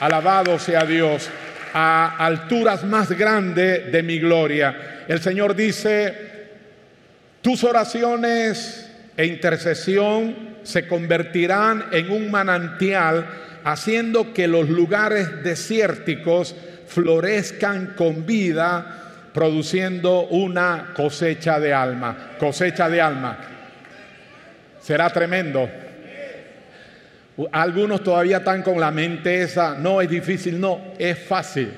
Alabado 0.00 0.58
sea 0.58 0.84
Dios, 0.84 1.30
a 1.74 2.16
alturas 2.18 2.84
más 2.84 3.10
grandes 3.12 3.92
de 3.92 4.02
mi 4.02 4.18
gloria. 4.18 5.04
El 5.06 5.20
Señor 5.20 5.54
dice, 5.54 6.14
tus 7.42 7.64
oraciones 7.64 8.90
e 9.16 9.26
intercesión 9.26 10.56
se 10.62 10.86
convertirán 10.86 11.86
en 11.92 12.10
un 12.10 12.30
manantial, 12.30 13.26
haciendo 13.64 14.32
que 14.32 14.48
los 14.48 14.68
lugares 14.68 15.42
desérticos 15.42 16.54
florezcan 16.86 17.94
con 17.96 18.24
vida, 18.24 19.30
produciendo 19.34 20.22
una 20.28 20.92
cosecha 20.94 21.60
de 21.60 21.74
alma. 21.74 22.36
Cosecha 22.38 22.88
de 22.88 23.00
alma. 23.00 23.38
Será 24.80 25.10
tremendo. 25.10 25.68
Algunos 27.52 28.02
todavía 28.02 28.38
están 28.38 28.62
con 28.62 28.80
la 28.80 28.90
mente 28.90 29.42
esa, 29.42 29.74
no 29.74 30.00
es 30.00 30.08
difícil, 30.08 30.58
no, 30.60 30.80
es 30.98 31.18
fácil, 31.18 31.70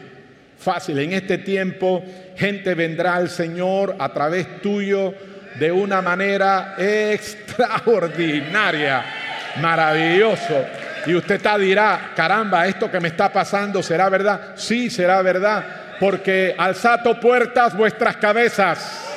fácil. 0.59 0.99
En 0.99 1.13
este 1.13 1.39
tiempo 1.39 2.05
gente 2.37 2.75
vendrá 2.75 3.17
al 3.17 3.29
Señor 3.29 3.97
a 3.99 4.13
través 4.13 4.63
tuyo 4.63 5.13
de 5.59 5.71
una 5.71 6.01
manera 6.01 6.77
extraordinaria, 6.79 9.05
maravilloso. 9.61 10.65
Y 11.07 11.15
usted 11.15 11.35
está 11.37 11.59
dirá, 11.59 12.13
caramba, 12.17 12.67
esto 12.67 12.91
que 12.91 13.01
me 13.01 13.09
está 13.09 13.31
pasando 13.33 13.83
será 13.83 14.09
verdad. 14.09 14.53
Sí, 14.55 14.89
será 14.89 15.21
verdad, 15.23 15.65
porque 16.01 16.55
alzato 16.57 17.21
puertas 17.21 17.77
vuestras 17.77 18.17
cabezas 18.17 19.12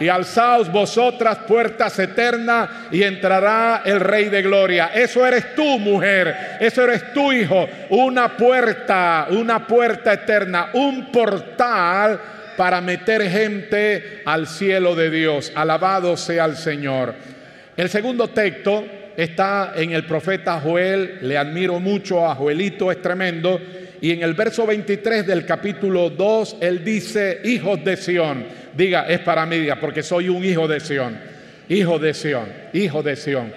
y 0.00 0.08
alzaos 0.08 0.70
vosotras 0.70 1.38
puertas 1.46 1.98
eternas 1.98 2.68
y 2.90 3.02
entrará 3.02 3.82
el 3.84 4.00
Rey 4.00 4.28
de 4.28 4.42
Gloria. 4.42 4.90
Eso 4.94 5.26
eres 5.26 5.54
tú, 5.54 5.78
mujer, 5.78 6.58
eso 6.60 6.84
eres 6.84 7.12
tu 7.12 7.32
hijo, 7.32 7.68
una 7.90 8.36
puerta, 8.36 9.26
una 9.30 9.66
puerta 9.66 10.12
eterna, 10.12 10.70
un 10.72 11.10
portal 11.10 12.20
para 12.56 12.80
meter 12.80 13.28
gente 13.30 14.22
al 14.24 14.46
cielo 14.46 14.94
de 14.94 15.10
Dios. 15.10 15.52
Alabado 15.54 16.16
sea 16.16 16.44
el 16.44 16.56
Señor. 16.56 17.14
El 17.76 17.88
segundo 17.88 18.28
texto 18.28 18.84
está 19.18 19.72
en 19.74 19.90
el 19.90 20.04
profeta 20.04 20.60
Joel, 20.60 21.18
le 21.22 21.36
admiro 21.36 21.80
mucho 21.80 22.24
a 22.24 22.36
Joelito, 22.36 22.92
es 22.92 23.02
tremendo. 23.02 23.60
Y 24.00 24.12
en 24.12 24.22
el 24.22 24.34
verso 24.34 24.64
23 24.64 25.26
del 25.26 25.44
capítulo 25.44 26.08
2, 26.08 26.58
él 26.60 26.84
dice, 26.84 27.40
hijos 27.42 27.82
de 27.84 27.96
Sión. 27.96 28.44
Diga, 28.76 29.08
es 29.08 29.18
para 29.18 29.44
mí, 29.44 29.58
diga, 29.58 29.80
porque 29.80 30.04
soy 30.04 30.28
un 30.28 30.44
hijo 30.44 30.68
de 30.68 30.78
Sión. 30.78 31.18
Hijo 31.68 31.98
de 31.98 32.14
Sión, 32.14 32.44
hijo 32.72 33.02
de 33.02 33.16
Sión. 33.16 33.52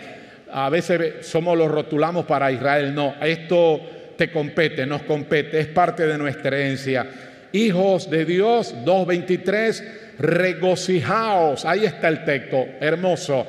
A 0.52 0.68
veces 0.72 1.28
somos 1.28 1.56
los 1.56 1.70
rotulamos 1.70 2.26
para 2.26 2.52
Israel. 2.52 2.96
No, 2.96 3.14
esto 3.22 3.82
te 4.18 4.32
compete, 4.32 4.88
nos 4.88 5.04
compete, 5.04 5.60
es 5.60 5.68
parte 5.68 6.08
de 6.08 6.18
nuestra 6.18 6.58
herencia. 6.58 7.06
Hijos 7.52 8.10
de 8.10 8.26
Dios, 8.26 8.74
2.23, 8.84 9.84
regocijaos. 10.18 11.66
Ahí 11.66 11.86
está 11.86 12.08
el 12.08 12.24
texto, 12.24 12.66
hermoso. 12.80 13.46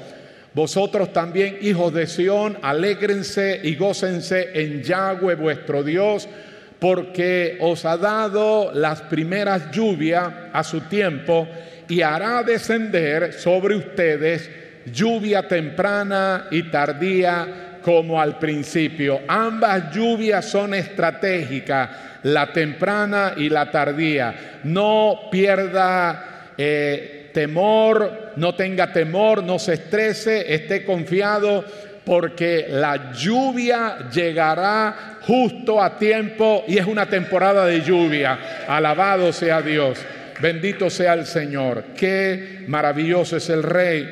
Vosotros 0.54 1.12
también, 1.12 1.58
hijos 1.62 1.94
de 1.94 2.06
Sión, 2.06 2.58
alégrense 2.62 3.60
y 3.62 3.74
gócense 3.76 4.50
en 4.54 4.82
Yahweh 4.82 5.34
vuestro 5.34 5.82
Dios 5.82 6.28
porque 6.78 7.58
os 7.60 7.84
ha 7.84 7.96
dado 7.96 8.72
las 8.74 9.02
primeras 9.02 9.70
lluvias 9.70 10.28
a 10.52 10.64
su 10.64 10.80
tiempo 10.80 11.46
y 11.88 12.02
hará 12.02 12.42
descender 12.42 13.34
sobre 13.34 13.76
ustedes 13.76 14.50
lluvia 14.92 15.46
temprana 15.46 16.48
y 16.50 16.64
tardía 16.64 17.78
como 17.82 18.20
al 18.20 18.38
principio. 18.38 19.20
Ambas 19.28 19.94
lluvias 19.94 20.44
son 20.46 20.74
estratégicas, 20.74 21.88
la 22.24 22.52
temprana 22.52 23.34
y 23.36 23.48
la 23.48 23.70
tardía. 23.70 24.60
No 24.64 25.28
pierda 25.30 26.50
eh, 26.58 27.21
temor, 27.32 28.32
no 28.36 28.54
tenga 28.54 28.92
temor, 28.92 29.42
no 29.42 29.58
se 29.58 29.74
estrese, 29.74 30.54
esté 30.54 30.84
confiado 30.84 31.64
porque 32.04 32.66
la 32.68 33.12
lluvia 33.12 34.08
llegará 34.12 35.18
justo 35.22 35.82
a 35.82 35.98
tiempo 35.98 36.64
y 36.66 36.78
es 36.78 36.86
una 36.86 37.06
temporada 37.06 37.66
de 37.66 37.80
lluvia. 37.82 38.64
Alabado 38.66 39.32
sea 39.32 39.62
Dios. 39.62 39.98
Bendito 40.40 40.90
sea 40.90 41.14
el 41.14 41.26
Señor. 41.26 41.84
Qué 41.96 42.64
maravilloso 42.66 43.36
es 43.36 43.48
el 43.50 43.62
Rey. 43.62 44.08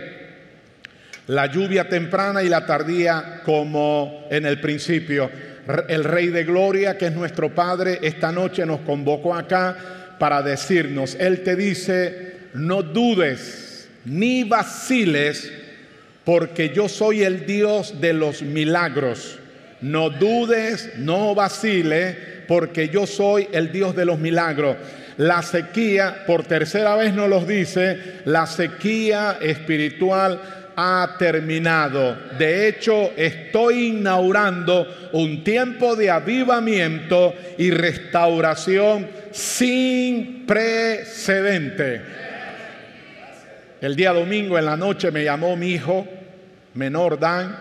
La 1.27 1.47
lluvia 1.47 1.89
temprana 1.89 2.43
y 2.43 2.49
la 2.49 2.67
tardía 2.67 3.41
como 3.45 4.27
en 4.31 4.47
el 4.47 4.61
principio. 4.61 5.31
El 5.89 6.05
Rey 6.05 6.29
de 6.29 6.45
Gloria, 6.45 6.97
que 6.97 7.07
es 7.07 7.13
nuestro 7.13 7.55
Padre, 7.55 7.99
esta 8.03 8.33
noche 8.33 8.65
nos 8.67 8.81
convocó 8.81 9.35
acá 9.35 9.77
para 10.19 10.43
decirnos, 10.43 11.17
Él 11.19 11.43
te 11.43 11.57
dice, 11.57 12.40
no 12.55 12.83
dudes 12.83 13.89
ni 14.05 14.45
vaciles 14.45 15.53
porque 16.25 16.71
yo 16.71 16.89
soy 16.89 17.23
el 17.23 17.47
Dios 17.47 18.01
de 18.01 18.13
los 18.13 18.43
milagros. 18.43 19.39
No 19.81 20.11
dudes, 20.11 20.91
no 20.99 21.35
vacile, 21.35 22.17
porque 22.47 22.89
yo 22.89 23.07
soy 23.07 23.49
el 23.53 23.73
Dios 23.73 23.97
de 23.97 24.05
los 24.05 24.19
milagros. 24.19 24.77
La 25.17 25.43
sequía, 25.43 26.25
por 26.27 26.45
tercera 26.45 26.97
vez 26.97 27.15
nos 27.15 27.29
los 27.29 27.47
dice, 27.47 28.21
la 28.27 28.47
sequía 28.47 29.39
espiritual 29.41 30.41
ha 30.77 31.17
terminado. 31.19 32.17
De 32.39 32.69
hecho, 32.69 33.13
estoy 33.17 33.89
inaugurando 33.89 35.11
un 35.13 35.43
tiempo 35.45 35.97
de 35.97 36.11
avivamiento 36.11 37.35
y 37.59 37.71
restauración 37.71 39.09
sin 39.31 40.47
precedente. 40.47 42.03
El 43.81 43.97
día 43.97 44.13
domingo 44.13 44.59
en 44.59 44.67
la 44.67 44.77
noche 44.77 45.11
me 45.11 45.25
llamó 45.25 45.57
mi 45.57 45.71
hijo 45.73 46.07
menor, 46.75 47.19
Dan, 47.19 47.57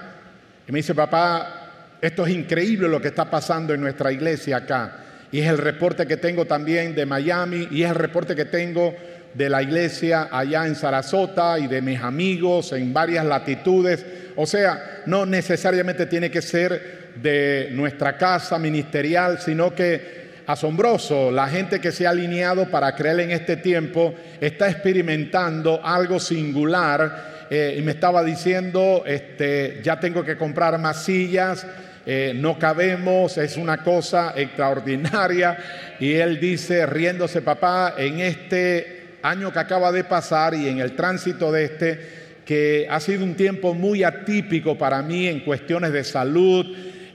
y 0.68 0.72
me 0.72 0.80
dice, 0.80 0.94
papá, 0.94 1.98
esto 2.02 2.26
es 2.26 2.34
increíble 2.34 2.90
lo 2.90 3.02
que 3.02 3.08
está 3.08 3.30
pasando 3.30 3.74
en 3.74 3.80
nuestra 3.80 4.12
iglesia 4.12 4.58
acá. 4.58 4.98
Y 5.32 5.40
es 5.40 5.48
el 5.48 5.58
reporte 5.58 6.06
que 6.06 6.18
tengo 6.18 6.44
también 6.44 6.94
de 6.94 7.06
Miami 7.06 7.70
y 7.72 7.84
es 7.84 7.90
el 7.90 7.96
reporte 7.96 8.36
que 8.36 8.44
tengo 8.44 8.94
de 9.34 9.50
la 9.50 9.64
iglesia 9.64 10.28
allá 10.30 10.68
en 10.68 10.76
Sarasota 10.76 11.58
y 11.58 11.68
de 11.68 11.82
mis 11.82 12.02
amigos 12.02 12.74
en 12.74 12.92
varias 12.92 13.24
latitudes. 13.26 14.06
O 14.36 14.46
sea, 14.46 15.04
no 15.06 15.26
necesariamente 15.26 16.06
tiene 16.06 16.30
que 16.30 16.42
ser 16.42 17.12
de 17.16 17.70
nuestra 17.72 18.18
casa 18.18 18.60
ministerial, 18.60 19.40
sino 19.40 19.74
que 19.74 20.29
asombroso, 20.50 21.30
la 21.30 21.48
gente 21.48 21.80
que 21.80 21.92
se 21.92 22.08
ha 22.08 22.10
alineado 22.10 22.72
para 22.72 22.96
creer 22.96 23.20
en 23.20 23.30
este 23.30 23.56
tiempo 23.56 24.16
está 24.42 24.68
experimentando 24.68 25.80
algo 25.84 26.20
singular 26.20 27.46
eh, 27.52 27.76
y 27.78 27.84
me 27.84 27.92
estaba 27.92 28.24
diciendo, 28.24 29.04
este, 29.06 29.80
ya 29.84 30.00
tengo 30.00 30.24
que 30.24 30.38
comprar 30.38 30.80
más 30.80 31.04
sillas, 31.04 31.68
eh, 32.04 32.34
no 32.36 32.58
cabemos, 32.58 33.38
es 33.38 33.58
una 33.58 33.84
cosa 33.84 34.34
extraordinaria. 34.36 35.56
Y 36.00 36.14
él 36.14 36.40
dice, 36.40 36.88
riéndose 36.88 37.44
papá, 37.44 37.94
en 37.96 38.20
este 38.20 39.18
año 39.22 39.54
que 39.54 39.60
acaba 39.60 39.92
de 39.92 40.04
pasar 40.04 40.56
y 40.56 40.68
en 40.68 40.80
el 40.80 40.96
tránsito 40.96 41.52
de 41.52 41.66
este, 41.66 42.00
que 42.44 42.88
ha 42.90 43.00
sido 43.00 43.24
un 43.24 43.36
tiempo 43.36 43.76
muy 43.76 44.04
atípico 44.04 44.76
para 44.80 45.04
mí 45.04 45.28
en 45.28 45.42
cuestiones 45.42 45.94
de 45.94 46.04
salud. 46.04 46.66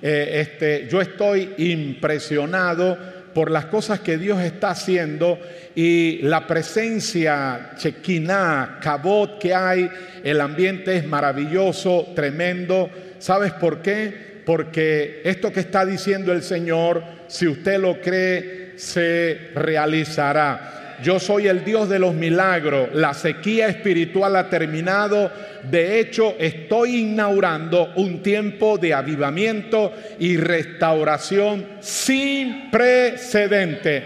Eh, 0.01 0.40
este, 0.40 0.87
yo 0.88 1.01
estoy 1.01 1.55
impresionado 1.57 3.23
por 3.35 3.51
las 3.51 3.66
cosas 3.66 4.01
que 4.01 4.16
Dios 4.16 4.40
está 4.40 4.70
haciendo 4.70 5.38
y 5.75 6.20
la 6.23 6.47
presencia 6.47 7.73
chequiná, 7.77 8.79
cabot 8.81 9.38
que 9.38 9.53
hay, 9.53 9.90
el 10.23 10.40
ambiente 10.40 10.97
es 10.97 11.07
maravilloso, 11.07 12.12
tremendo. 12.14 12.88
¿Sabes 13.18 13.53
por 13.53 13.83
qué? 13.83 14.42
Porque 14.47 15.20
esto 15.25 15.53
que 15.53 15.61
está 15.61 15.85
diciendo 15.85 16.33
el 16.33 16.42
Señor, 16.42 17.03
si 17.27 17.49
usted 17.49 17.79
lo 17.79 18.01
cree, 18.01 18.75
se 18.77 19.51
realizará. 19.55 20.84
Yo 21.02 21.18
soy 21.18 21.48
el 21.48 21.64
Dios 21.64 21.88
de 21.88 21.98
los 21.98 22.14
milagros. 22.14 22.88
La 22.92 23.14
sequía 23.14 23.68
espiritual 23.68 24.37
ha 24.37 24.48
terminado. 24.48 25.30
De 25.62 25.98
hecho, 26.00 26.37
estoy 26.38 27.00
inaugurando 27.00 27.92
un 27.96 28.22
tiempo 28.22 28.78
de 28.78 28.94
avivamiento 28.94 29.92
y 30.18 30.37
restauración 30.37 31.66
sin 31.80 32.70
precedente. 32.70 34.02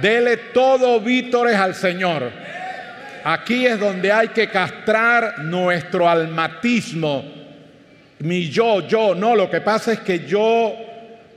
Dele 0.00 0.36
todo 0.54 1.00
vítores 1.00 1.56
al 1.56 1.74
Señor. 1.74 2.30
Aquí 3.24 3.66
es 3.66 3.78
donde 3.78 4.12
hay 4.12 4.28
que 4.28 4.48
castrar 4.48 5.40
nuestro 5.40 6.08
almatismo. 6.08 7.24
Mi 8.20 8.48
yo, 8.48 8.86
yo, 8.86 9.14
no, 9.14 9.34
lo 9.34 9.50
que 9.50 9.60
pasa 9.60 9.92
es 9.92 10.00
que 10.00 10.26
yo 10.26 10.74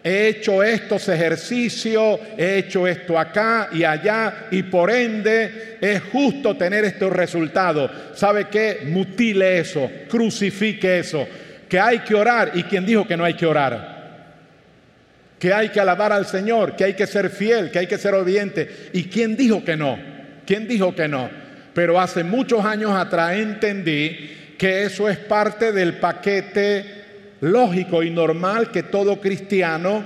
he 0.03 0.27
hecho 0.27 0.61
estos 0.61 1.07
ejercicios, 1.07 2.19
he 2.37 2.57
hecho 2.57 2.85
esto 2.85 3.17
acá 3.17 3.69
y 3.71 3.83
allá 3.83 4.47
y 4.51 4.63
por 4.63 4.91
ende 4.91 5.77
es 5.79 6.01
justo 6.11 6.57
tener 6.57 6.83
estos 6.83 7.11
resultados. 7.13 7.89
¿Sabe 8.13 8.47
qué? 8.49 8.81
Mutile 8.85 9.59
eso, 9.59 9.89
crucifique 10.09 10.99
eso, 10.99 11.25
que 11.69 11.79
hay 11.79 11.99
que 11.99 12.15
orar 12.15 12.51
y 12.53 12.63
quien 12.63 12.85
dijo 12.85 13.07
que 13.07 13.15
no 13.15 13.23
hay 13.23 13.35
que 13.35 13.45
orar. 13.45 13.93
Que 15.39 15.53
hay 15.53 15.69
que 15.69 15.79
alabar 15.79 16.11
al 16.11 16.25
Señor, 16.25 16.75
que 16.75 16.83
hay 16.83 16.93
que 16.93 17.07
ser 17.07 17.29
fiel, 17.29 17.71
que 17.71 17.79
hay 17.79 17.87
que 17.87 17.97
ser 17.97 18.13
obediente. 18.13 18.89
¿Y 18.93 19.05
quién 19.05 19.35
dijo 19.35 19.63
que 19.63 19.75
no? 19.75 19.97
¿Quién 20.45 20.67
dijo 20.67 20.93
que 20.95 21.07
no? 21.07 21.29
Pero 21.73 21.99
hace 21.99 22.23
muchos 22.23 22.63
años 22.65 22.91
atrás 22.91 23.35
entendí 23.37 24.55
que 24.57 24.83
eso 24.83 25.09
es 25.09 25.17
parte 25.17 25.71
del 25.71 25.95
paquete 25.95 27.02
lógico 27.43 28.03
y 28.03 28.10
normal 28.10 28.71
que 28.71 28.84
todo 28.84 29.19
cristiano 29.19 30.03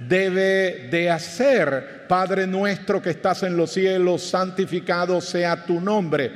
debe 0.00 0.88
de 0.90 1.10
hacer. 1.10 2.06
Padre 2.08 2.46
nuestro 2.46 3.02
que 3.02 3.10
estás 3.10 3.42
en 3.42 3.56
los 3.56 3.72
cielos, 3.72 4.22
santificado 4.22 5.20
sea 5.20 5.66
tu 5.66 5.80
nombre. 5.80 6.30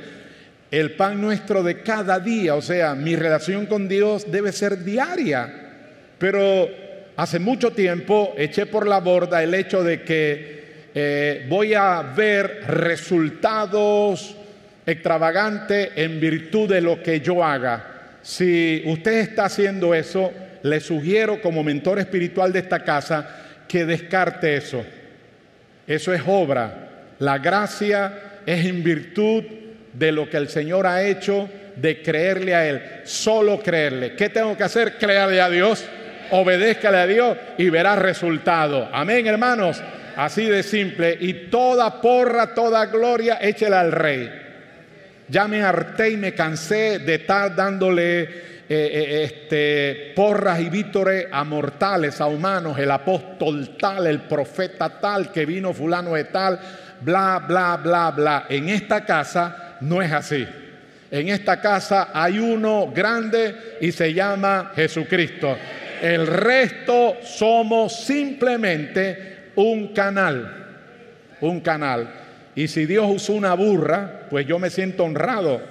El 0.69 0.91
pan 0.91 1.19
nuestro 1.19 1.63
de 1.63 1.81
cada 1.81 2.19
día, 2.19 2.55
o 2.55 2.61
sea, 2.61 2.93
mi 2.93 3.15
relación 3.15 3.65
con 3.65 3.87
Dios 3.87 4.31
debe 4.31 4.51
ser 4.51 4.83
diaria. 4.83 5.51
Pero 6.19 6.69
hace 7.15 7.39
mucho 7.39 7.71
tiempo 7.71 8.33
eché 8.37 8.67
por 8.67 8.87
la 8.87 8.99
borda 8.99 9.41
el 9.41 9.55
hecho 9.55 9.83
de 9.83 10.03
que 10.03 10.63
eh, 10.93 11.47
voy 11.49 11.73
a 11.73 12.01
ver 12.15 12.61
resultados 12.67 14.35
extravagantes 14.85 15.89
en 15.95 16.19
virtud 16.19 16.69
de 16.69 16.81
lo 16.81 17.01
que 17.01 17.21
yo 17.21 17.43
haga. 17.43 17.92
Si 18.23 18.81
usted 18.85 19.19
está 19.19 19.45
haciendo 19.45 19.93
eso, 19.93 20.31
le 20.63 20.79
sugiero 20.79 21.41
como 21.41 21.63
mentor 21.63 21.99
espiritual 21.99 22.51
de 22.51 22.59
esta 22.59 22.83
casa 22.83 23.27
que 23.67 23.85
descarte 23.85 24.55
eso. 24.55 24.83
Eso 25.85 26.13
es 26.13 26.21
obra. 26.25 26.89
La 27.19 27.37
gracia 27.37 28.39
es 28.45 28.65
en 28.65 28.81
virtud 28.81 29.43
de 29.91 30.11
lo 30.11 30.29
que 30.29 30.37
el 30.37 30.47
Señor 30.47 30.87
ha 30.87 31.03
hecho, 31.03 31.49
de 31.75 32.01
creerle 32.01 32.55
a 32.55 32.67
Él. 32.67 32.81
Solo 33.03 33.59
creerle. 33.59 34.15
¿Qué 34.15 34.29
tengo 34.29 34.55
que 34.55 34.63
hacer? 34.63 34.97
Créale 34.97 35.41
a 35.41 35.49
Dios, 35.49 35.85
obedézcale 36.31 36.97
a 36.97 37.07
Dios 37.07 37.37
y 37.57 37.69
verá 37.69 37.97
resultado. 37.97 38.89
Amén, 38.93 39.27
hermanos. 39.27 39.83
Así 40.15 40.45
de 40.45 40.63
simple. 40.63 41.17
Y 41.19 41.33
toda 41.49 42.01
porra, 42.01 42.53
toda 42.53 42.85
gloria, 42.85 43.39
échela 43.41 43.81
al 43.81 43.91
Rey. 43.91 44.42
Ya 45.27 45.47
me 45.47 45.63
harté 45.63 46.11
y 46.11 46.17
me 46.17 46.33
cansé 46.33 46.99
de 46.99 47.15
estar 47.15 47.55
dándole 47.55 48.21
eh, 48.21 48.29
eh, 48.69 49.23
este, 49.23 50.13
porras 50.15 50.59
y 50.59 50.69
vítores 50.69 51.27
a 51.31 51.43
mortales, 51.43 52.19
a 52.21 52.27
humanos, 52.27 52.79
el 52.79 52.89
apóstol 52.91 53.77
tal, 53.77 54.07
el 54.07 54.21
profeta 54.21 54.99
tal, 55.01 55.31
que 55.31 55.45
vino 55.45 55.73
fulano 55.73 56.13
de 56.13 56.23
tal, 56.25 56.59
bla, 57.01 57.43
bla, 57.45 57.77
bla, 57.77 58.11
bla. 58.11 58.45
En 58.49 58.69
esta 58.69 59.05
casa 59.05 59.77
no 59.81 60.01
es 60.01 60.11
así. 60.11 60.47
En 61.11 61.29
esta 61.29 61.61
casa 61.61 62.09
hay 62.13 62.39
uno 62.39 62.91
grande 62.95 63.77
y 63.81 63.91
se 63.91 64.13
llama 64.13 64.71
Jesucristo. 64.75 65.55
El 66.01 66.25
resto 66.25 67.17
somos 67.21 67.95
simplemente 67.95 69.51
un 69.55 69.93
canal, 69.93 70.65
un 71.41 71.59
canal. 71.61 72.22
Y 72.55 72.67
si 72.67 72.85
Dios 72.85 73.05
usó 73.09 73.33
una 73.33 73.53
burra, 73.53 74.27
pues 74.29 74.45
yo 74.45 74.59
me 74.59 74.69
siento 74.69 75.03
honrado 75.03 75.61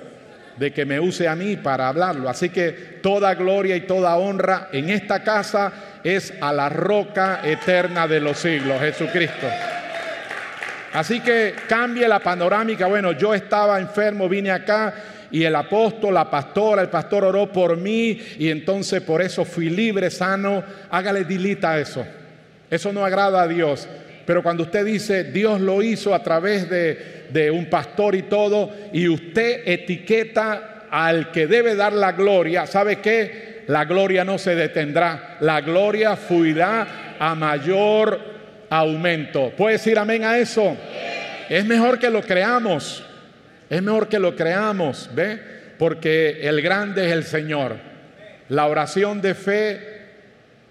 de 0.57 0.73
que 0.73 0.85
me 0.85 1.01
use 1.01 1.29
a 1.29 1.37
mí 1.37 1.57
para 1.57 1.89
hablarlo. 1.89 2.29
Así 2.29 2.51
que 2.51 2.71
toda 3.03 3.35
gloria 3.35 3.77
y 3.77 3.83
toda 3.83 4.17
honra 4.17 4.69
en 4.73 4.91
esta 4.91 5.23
casa 5.23 5.73
es 6.05 6.35
a 6.41 6.53
la 6.53 6.69
roca 6.69 7.41
eterna 7.45 8.07
de 8.07 8.21
los 8.21 8.39
siglos, 8.39 8.81
Jesucristo. 8.81 9.47
Así 10.93 11.21
que 11.21 11.55
cambie 11.69 12.07
la 12.07 12.19
panorámica. 12.19 12.87
Bueno, 12.87 13.13
yo 13.13 13.33
estaba 13.33 13.81
enfermo, 13.81 14.29
vine 14.29 14.51
acá 14.51 14.93
y 15.31 15.45
el 15.45 15.57
apóstol, 15.57 16.13
la 16.13 16.31
pastora, 16.31 16.83
el 16.83 16.91
pastor 16.91 17.25
oró 17.25 17.51
por 17.51 17.79
mí 17.79 18.21
y 18.39 18.51
entonces 18.51 19.01
por 19.01 19.23
eso 19.23 19.45
fui 19.47 19.71
libre, 19.71 20.11
sano. 20.11 20.63
Hágale 20.91 21.25
dilita 21.25 21.79
eso. 21.79 22.05
Eso 22.69 22.93
no 22.93 23.05
agrada 23.05 23.43
a 23.43 23.49
Dios. 23.49 23.89
Pero 24.25 24.43
cuando 24.43 24.65
usted 24.65 24.85
dice 24.85 25.25
Dios 25.25 25.61
lo 25.61 25.83
hizo 25.83 26.15
a 26.15 26.23
través 26.23 26.69
de, 26.69 27.51
un 27.51 27.67
pastor 27.67 28.15
y 28.15 28.23
todo, 28.23 28.71
y 28.93 29.09
usted 29.09 29.63
etiqueta 29.65 30.87
al 30.91 31.31
que 31.31 31.47
debe 31.47 31.75
dar 31.75 31.93
la 31.93 32.13
gloria, 32.13 32.67
¿sabe 32.67 32.97
qué? 32.97 33.63
La 33.69 33.85
gloria 33.85 34.25
no 34.25 34.39
se 34.39 34.55
detendrá, 34.55 35.39
la 35.41 35.61
gloria 35.61 36.17
fluirá 36.17 37.17
a 37.19 37.35
mayor 37.35 38.21
aumento. 38.69 39.51
¿Puede 39.57 39.77
decir 39.77 39.99
amén 39.99 40.25
a 40.25 40.39
eso? 40.39 40.77
Es 41.49 41.65
mejor 41.65 41.99
que 41.99 42.11
lo 42.11 42.23
creamos, 42.23 43.05
es 43.71 43.83
mejor 43.83 44.09
que 44.09 44.19
lo 44.19 44.37
creamos, 44.37 45.11
¿ve? 45.15 45.41
Porque 45.79 46.41
el 46.43 46.61
grande 46.63 47.07
es 47.07 47.13
el 47.13 47.25
Señor. 47.25 47.77
La 48.49 48.67
oración 48.67 49.23
de 49.23 49.35
fe 49.35 49.92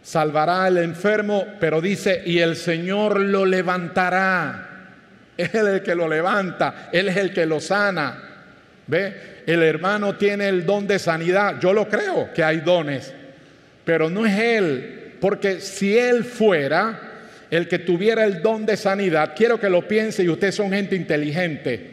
salvará 0.02 0.66
al 0.66 0.78
enfermo, 0.78 1.46
pero 1.60 1.82
dice, 1.82 2.24
y 2.26 2.40
el 2.40 2.56
Señor 2.56 3.20
lo 3.20 3.46
levantará. 3.46 4.68
Es 5.38 5.54
Él 5.54 5.68
el 5.68 5.84
que 5.84 5.96
lo 5.96 6.08
levanta, 6.08 6.90
Él 6.92 7.10
es 7.10 7.18
el 7.18 7.34
que 7.34 7.46
lo 7.46 7.60
sana. 7.60 8.30
¿Ve? 8.88 9.44
El 9.46 9.64
hermano 9.64 10.16
tiene 10.18 10.50
el 10.50 10.66
don 10.66 10.88
de 10.88 11.00
sanidad. 11.00 11.60
Yo 11.60 11.74
lo 11.74 11.88
creo 11.88 12.34
que 12.34 12.44
hay 12.44 12.60
dones, 12.60 13.14
pero 13.86 14.10
no 14.10 14.26
es 14.26 14.38
Él, 14.38 15.14
porque 15.20 15.60
si 15.60 15.98
Él 15.98 16.24
fuera 16.24 17.00
el 17.50 17.68
que 17.68 17.80
tuviera 17.80 18.26
el 18.26 18.42
don 18.42 18.66
de 18.66 18.78
sanidad, 18.78 19.34
quiero 19.36 19.60
que 19.60 19.70
lo 19.70 19.88
piense 19.88 20.24
y 20.24 20.30
ustedes 20.30 20.56
son 20.56 20.72
gente 20.72 20.96
inteligente. 20.96 21.92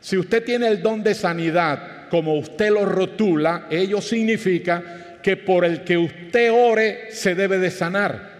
Si 0.00 0.16
usted 0.16 0.44
tiene 0.44 0.66
el 0.68 0.82
don 0.82 1.02
de 1.02 1.14
sanidad, 1.14 2.08
como 2.08 2.34
usted 2.34 2.70
lo 2.70 2.84
rotula, 2.84 3.66
ello 3.70 4.00
significa 4.00 5.01
que 5.22 5.36
por 5.36 5.64
el 5.64 5.84
que 5.84 5.96
usted 5.96 6.52
ore 6.52 7.12
se 7.12 7.34
debe 7.34 7.58
de 7.58 7.70
sanar. 7.70 8.32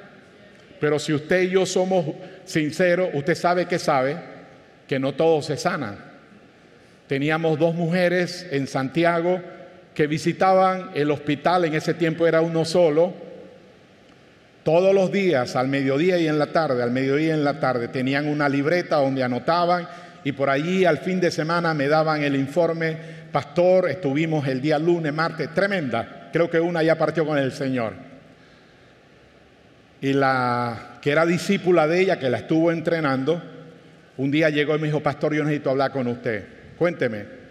Pero 0.80 0.98
si 0.98 1.12
usted 1.12 1.42
y 1.42 1.50
yo 1.50 1.64
somos 1.64 2.06
sinceros, 2.44 3.10
usted 3.14 3.34
sabe 3.34 3.66
que 3.66 3.78
sabe 3.78 4.16
que 4.88 4.98
no 4.98 5.14
todos 5.14 5.46
se 5.46 5.56
sanan. 5.56 5.96
Teníamos 7.06 7.58
dos 7.58 7.74
mujeres 7.74 8.46
en 8.50 8.66
Santiago 8.66 9.40
que 9.94 10.06
visitaban 10.06 10.90
el 10.94 11.10
hospital, 11.10 11.66
en 11.66 11.74
ese 11.74 11.94
tiempo 11.94 12.26
era 12.26 12.40
uno 12.40 12.64
solo, 12.64 13.12
todos 14.64 14.94
los 14.94 15.10
días, 15.12 15.56
al 15.56 15.68
mediodía 15.68 16.18
y 16.18 16.28
en 16.28 16.38
la 16.38 16.46
tarde, 16.46 16.82
al 16.82 16.90
mediodía 16.90 17.28
y 17.28 17.30
en 17.30 17.44
la 17.44 17.60
tarde, 17.60 17.88
tenían 17.88 18.28
una 18.28 18.48
libreta 18.48 18.96
donde 18.96 19.22
anotaban 19.22 19.88
y 20.24 20.32
por 20.32 20.48
allí 20.48 20.84
al 20.84 20.98
fin 20.98 21.20
de 21.20 21.30
semana 21.30 21.74
me 21.74 21.88
daban 21.88 22.22
el 22.22 22.36
informe, 22.36 22.96
pastor, 23.30 23.90
estuvimos 23.90 24.46
el 24.46 24.60
día 24.60 24.78
lunes, 24.78 25.12
martes, 25.12 25.52
tremenda, 25.52 26.21
creo 26.32 26.50
que 26.50 26.60
una 26.60 26.82
ya 26.82 26.96
partió 26.96 27.26
con 27.26 27.38
el 27.38 27.52
Señor. 27.52 27.92
Y 30.00 30.12
la 30.12 30.98
que 31.00 31.12
era 31.12 31.26
discípula 31.26 31.86
de 31.86 32.00
ella, 32.00 32.18
que 32.18 32.30
la 32.30 32.38
estuvo 32.38 32.72
entrenando, 32.72 33.40
un 34.16 34.30
día 34.30 34.50
llegó 34.50 34.74
y 34.74 34.78
me 34.80 34.86
dijo, 34.88 35.00
pastor, 35.00 35.34
yo 35.34 35.44
necesito 35.44 35.70
hablar 35.70 35.92
con 35.92 36.06
usted, 36.08 36.44
cuénteme 36.76 37.42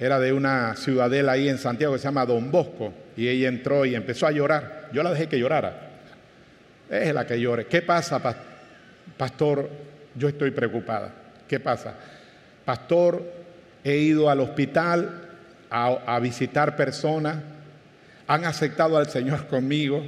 era 0.00 0.18
de 0.18 0.32
una 0.32 0.74
ciudadela 0.76 1.32
ahí 1.32 1.50
en 1.50 1.58
Santiago 1.58 1.92
que 1.92 1.98
se 1.98 2.06
llama 2.06 2.24
Don 2.24 2.50
Bosco, 2.50 2.94
y 3.18 3.28
ella 3.28 3.48
entró 3.48 3.84
y 3.84 3.94
empezó 3.94 4.26
a 4.26 4.32
llorar. 4.32 4.88
Yo 4.94 5.02
la 5.02 5.10
dejé 5.10 5.28
que 5.28 5.38
llorara. 5.38 5.90
Es 6.88 7.12
la 7.12 7.26
que 7.26 7.38
llore. 7.38 7.66
¿Qué 7.66 7.82
pasa, 7.82 8.18
pastor? 9.18 9.68
Yo 10.14 10.26
estoy 10.26 10.52
preocupada. 10.52 11.12
¿Qué 11.46 11.60
pasa? 11.60 11.94
Pastor, 12.64 13.22
he 13.84 13.98
ido 13.98 14.30
al 14.30 14.40
hospital 14.40 15.28
a, 15.68 15.98
a 16.06 16.18
visitar 16.18 16.76
personas, 16.76 17.36
han 18.30 18.44
aceptado 18.44 18.96
al 18.96 19.10
Señor 19.10 19.48
conmigo 19.48 20.06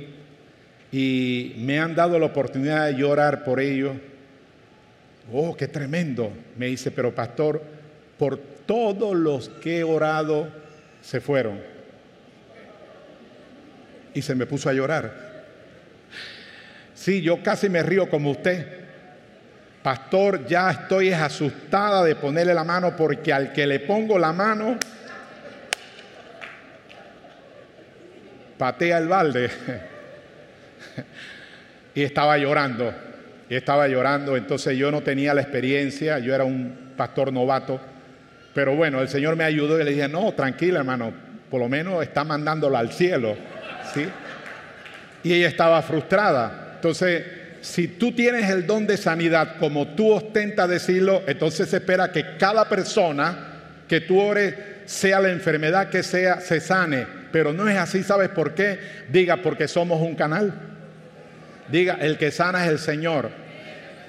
y 0.93 1.55
me 1.59 1.81
han 1.81 1.97
dado 1.97 2.21
la 2.21 2.27
oportunidad 2.27 2.87
de 2.87 2.95
llorar 2.95 3.43
por 3.43 3.59
ellos. 3.59 3.97
Oh, 5.33 5.57
qué 5.57 5.67
tremendo. 5.67 6.31
Me 6.57 6.67
dice, 6.67 6.93
pero 6.93 7.13
pastor, 7.13 7.61
por 8.17 8.39
todos 8.39 9.17
los 9.17 9.49
que 9.49 9.81
he 9.81 9.83
orado 9.83 10.49
se 11.01 11.21
fueron. 11.21 11.61
Y 14.15 14.23
se 14.23 14.37
me 14.37 14.47
puso 14.47 14.69
a 14.69 14.73
llorar. 14.73 15.43
Sí, 16.95 17.23
yo 17.23 17.43
casi 17.43 17.69
me 17.69 17.83
río 17.83 18.09
como 18.09 18.31
usted. 18.31 18.65
Pastor, 19.83 20.47
ya 20.47 20.71
estoy 20.71 21.13
asustada 21.13 22.05
de 22.05 22.15
ponerle 22.15 22.55
la 22.55 22.63
mano 22.63 22.95
porque 22.97 23.33
al 23.33 23.53
que 23.53 23.67
le 23.67 23.81
pongo 23.81 24.17
la 24.17 24.33
mano, 24.33 24.79
patea 28.63 28.99
el 28.99 29.09
balde. 29.09 29.51
y 31.97 32.03
estaba 32.05 32.39
llorando, 32.39 32.95
y 33.49 33.57
estaba 33.57 33.89
llorando. 33.89 34.37
Entonces 34.37 34.79
yo 34.79 34.93
no 34.93 35.01
tenía 35.01 35.35
la 35.35 35.41
experiencia, 35.41 36.21
yo 36.21 36.33
era 36.33 36.45
un 36.45 36.93
pastor 36.97 37.33
novato. 37.33 37.81
Pero 38.55 38.77
bueno, 38.77 39.03
el 39.03 39.09
Señor 39.09 39.35
me 39.35 39.43
ayudó 39.43 39.81
y 39.81 39.85
le 39.85 39.91
dije, 39.91 40.07
no, 40.07 40.33
tranquila 40.35 40.79
hermano, 40.79 41.13
por 41.51 41.61
lo 41.61 41.69
menos 41.69 42.05
está 42.05 42.23
mandándola 42.23 42.79
al 42.79 42.93
cielo. 42.93 43.35
¿sí? 43.93 44.07
Y 45.25 45.33
ella 45.33 45.49
estaba 45.49 45.83
frustrada. 45.83 46.75
Entonces, 46.77 47.25
si 47.63 47.89
tú 47.89 48.13
tienes 48.13 48.49
el 48.49 48.65
don 48.65 48.87
de 48.87 48.97
sanidad 48.97 49.57
como 49.59 49.89
tú 49.89 50.13
ostentas 50.13 50.69
decirlo, 50.69 51.25
entonces 51.27 51.69
se 51.69 51.79
espera 51.79 52.13
que 52.13 52.37
cada 52.39 52.69
persona 52.69 53.39
que 53.89 54.03
tú 54.03 54.21
ores, 54.21 54.55
sea 54.85 55.19
la 55.19 55.31
enfermedad 55.31 55.89
que 55.89 56.05
sea, 56.05 56.41
se 56.41 56.61
sane. 56.61 57.22
Pero 57.33 57.53
no 57.53 57.69
es 57.69 57.77
así, 57.77 58.03
¿sabes 58.03 58.29
por 58.29 58.55
qué? 58.55 58.79
Diga, 59.11 59.39
porque 59.39 59.67
somos 59.67 60.01
un 60.01 60.15
canal. 60.15 60.53
Diga, 61.71 61.95
el 62.01 62.19
que 62.19 62.31
sana 62.31 62.65
es 62.65 62.71
el 62.71 62.79
Señor. 62.79 63.31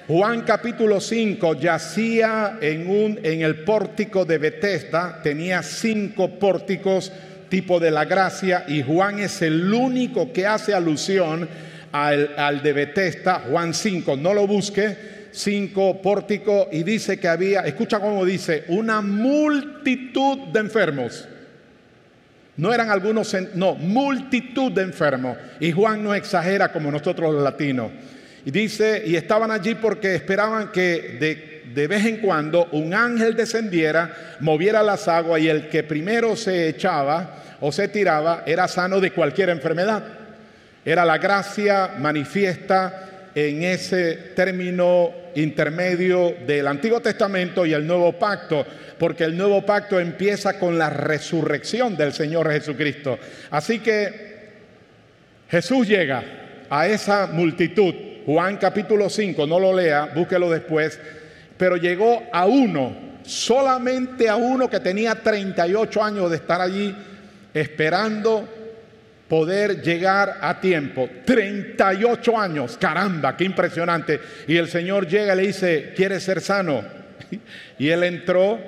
Juan 0.06 0.42
capítulo 0.42 1.00
5 1.00 1.54
yacía 1.54 2.58
en, 2.60 2.90
un, 2.90 3.18
en 3.22 3.40
el 3.40 3.64
pórtico 3.64 4.26
de 4.26 4.36
Bethesda, 4.36 5.22
tenía 5.22 5.62
cinco 5.62 6.38
pórticos 6.38 7.10
tipo 7.48 7.80
de 7.80 7.90
la 7.90 8.04
gracia 8.04 8.64
y 8.68 8.82
Juan 8.82 9.20
es 9.20 9.40
el 9.40 9.72
único 9.72 10.30
que 10.30 10.46
hace 10.46 10.74
alusión 10.74 11.48
al, 11.90 12.34
al 12.36 12.62
de 12.62 12.72
Bethesda, 12.74 13.44
Juan 13.48 13.72
5, 13.72 14.16
no 14.18 14.34
lo 14.34 14.46
busque, 14.46 14.94
cinco 15.30 16.02
pórticos 16.02 16.68
y 16.70 16.82
dice 16.82 17.18
que 17.18 17.28
había, 17.28 17.60
escucha 17.60 17.98
cómo 17.98 18.26
dice, 18.26 18.64
una 18.68 19.00
multitud 19.00 20.48
de 20.52 20.60
enfermos. 20.60 21.28
No 22.56 22.72
eran 22.72 22.90
algunos, 22.90 23.34
no, 23.54 23.74
multitud 23.74 24.70
de 24.72 24.82
enfermos. 24.82 25.36
Y 25.58 25.72
Juan 25.72 26.04
no 26.04 26.14
exagera 26.14 26.70
como 26.72 26.90
nosotros 26.90 27.32
los 27.32 27.42
latinos. 27.42 27.90
Y 28.44 28.50
dice, 28.50 29.02
y 29.06 29.16
estaban 29.16 29.50
allí 29.50 29.74
porque 29.74 30.14
esperaban 30.14 30.70
que 30.70 31.16
de, 31.18 31.62
de, 31.74 31.86
vez 31.88 32.04
en 32.04 32.18
cuando 32.18 32.66
un 32.72 32.94
ángel 32.94 33.34
descendiera, 33.34 34.36
moviera 34.40 34.82
las 34.82 35.08
aguas 35.08 35.40
y 35.40 35.48
el 35.48 35.68
que 35.68 35.82
primero 35.82 36.36
se 36.36 36.68
echaba 36.68 37.42
o 37.60 37.72
se 37.72 37.88
tiraba 37.88 38.42
era 38.46 38.68
sano 38.68 39.00
de 39.00 39.12
cualquier 39.12 39.48
enfermedad. 39.48 40.04
Era 40.84 41.04
la 41.04 41.18
gracia 41.18 41.92
manifiesta 41.98 43.13
en 43.34 43.62
ese 43.62 44.14
término 44.34 45.12
intermedio 45.34 46.34
del 46.46 46.66
Antiguo 46.66 47.00
Testamento 47.00 47.66
y 47.66 47.72
el 47.72 47.86
Nuevo 47.86 48.12
Pacto, 48.12 48.64
porque 48.98 49.24
el 49.24 49.36
Nuevo 49.36 49.64
Pacto 49.66 49.98
empieza 49.98 50.58
con 50.58 50.78
la 50.78 50.90
resurrección 50.90 51.96
del 51.96 52.12
Señor 52.12 52.50
Jesucristo. 52.50 53.18
Así 53.50 53.80
que 53.80 54.34
Jesús 55.48 55.88
llega 55.88 56.22
a 56.70 56.86
esa 56.86 57.26
multitud 57.26 57.94
Juan 58.26 58.56
capítulo 58.56 59.10
5, 59.10 59.46
no 59.46 59.60
lo 59.60 59.74
lea, 59.74 60.10
búsquelo 60.14 60.50
después, 60.50 60.98
pero 61.58 61.76
llegó 61.76 62.22
a 62.32 62.46
uno, 62.46 62.96
solamente 63.22 64.28
a 64.28 64.36
uno 64.36 64.70
que 64.70 64.80
tenía 64.80 65.14
38 65.14 66.02
años 66.02 66.30
de 66.30 66.36
estar 66.36 66.60
allí 66.60 66.94
esperando 67.52 68.48
poder 69.34 69.82
llegar 69.82 70.38
a 70.42 70.60
tiempo. 70.60 71.10
38 71.24 72.38
años, 72.38 72.78
caramba, 72.78 73.36
qué 73.36 73.42
impresionante. 73.42 74.20
Y 74.46 74.56
el 74.56 74.68
Señor 74.68 75.08
llega 75.08 75.34
y 75.34 75.36
le 75.36 75.46
dice, 75.48 75.92
¿quieres 75.96 76.22
ser 76.22 76.40
sano? 76.40 76.84
Y 77.76 77.88
él 77.88 78.04
entró 78.04 78.60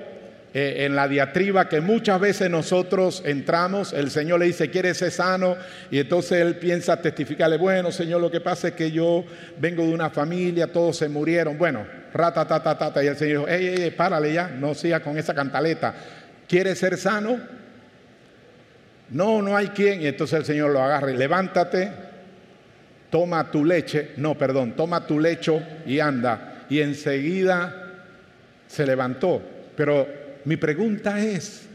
eh, 0.52 0.84
en 0.84 0.96
la 0.96 1.06
diatriba 1.06 1.68
que 1.68 1.80
muchas 1.80 2.18
veces 2.18 2.50
nosotros 2.50 3.22
entramos, 3.24 3.92
el 3.92 4.10
Señor 4.10 4.40
le 4.40 4.46
dice, 4.46 4.68
¿quieres 4.68 4.98
ser 4.98 5.12
sano? 5.12 5.56
Y 5.92 6.00
entonces 6.00 6.40
él 6.40 6.56
piensa 6.56 7.00
testificarle, 7.00 7.58
bueno, 7.58 7.92
Señor, 7.92 8.20
lo 8.20 8.32
que 8.32 8.40
pasa 8.40 8.66
es 8.66 8.74
que 8.74 8.90
yo 8.90 9.24
vengo 9.60 9.84
de 9.84 9.94
una 9.94 10.10
familia, 10.10 10.72
todos 10.72 10.96
se 10.96 11.08
murieron. 11.08 11.56
Bueno, 11.56 11.86
rata, 12.12 12.44
ta, 12.44 12.60
ta, 12.76 13.04
Y 13.04 13.06
el 13.06 13.16
Señor 13.16 13.46
dijo, 13.46 13.48
ey, 13.48 13.82
ey, 13.84 13.90
párale 13.92 14.32
ya, 14.32 14.48
no 14.48 14.74
siga 14.74 14.98
con 14.98 15.16
esa 15.16 15.32
cantaleta. 15.32 15.94
¿Quieres 16.48 16.76
ser 16.76 16.96
sano? 16.96 17.38
No, 19.10 19.42
no 19.42 19.56
hay 19.56 19.68
quien. 19.68 20.02
Y 20.02 20.06
entonces 20.06 20.38
el 20.38 20.44
Señor 20.44 20.70
lo 20.70 20.82
agarra 20.82 21.10
y 21.10 21.16
levántate, 21.16 21.90
toma 23.10 23.50
tu 23.50 23.64
leche, 23.64 24.10
no, 24.16 24.36
perdón, 24.36 24.74
toma 24.74 25.06
tu 25.06 25.20
lecho 25.20 25.62
y 25.86 26.00
anda. 26.00 26.66
Y 26.68 26.80
enseguida 26.80 28.04
se 28.66 28.86
levantó. 28.86 29.42
Pero 29.76 30.06
mi 30.44 30.56
pregunta 30.56 31.20
es, 31.20 31.66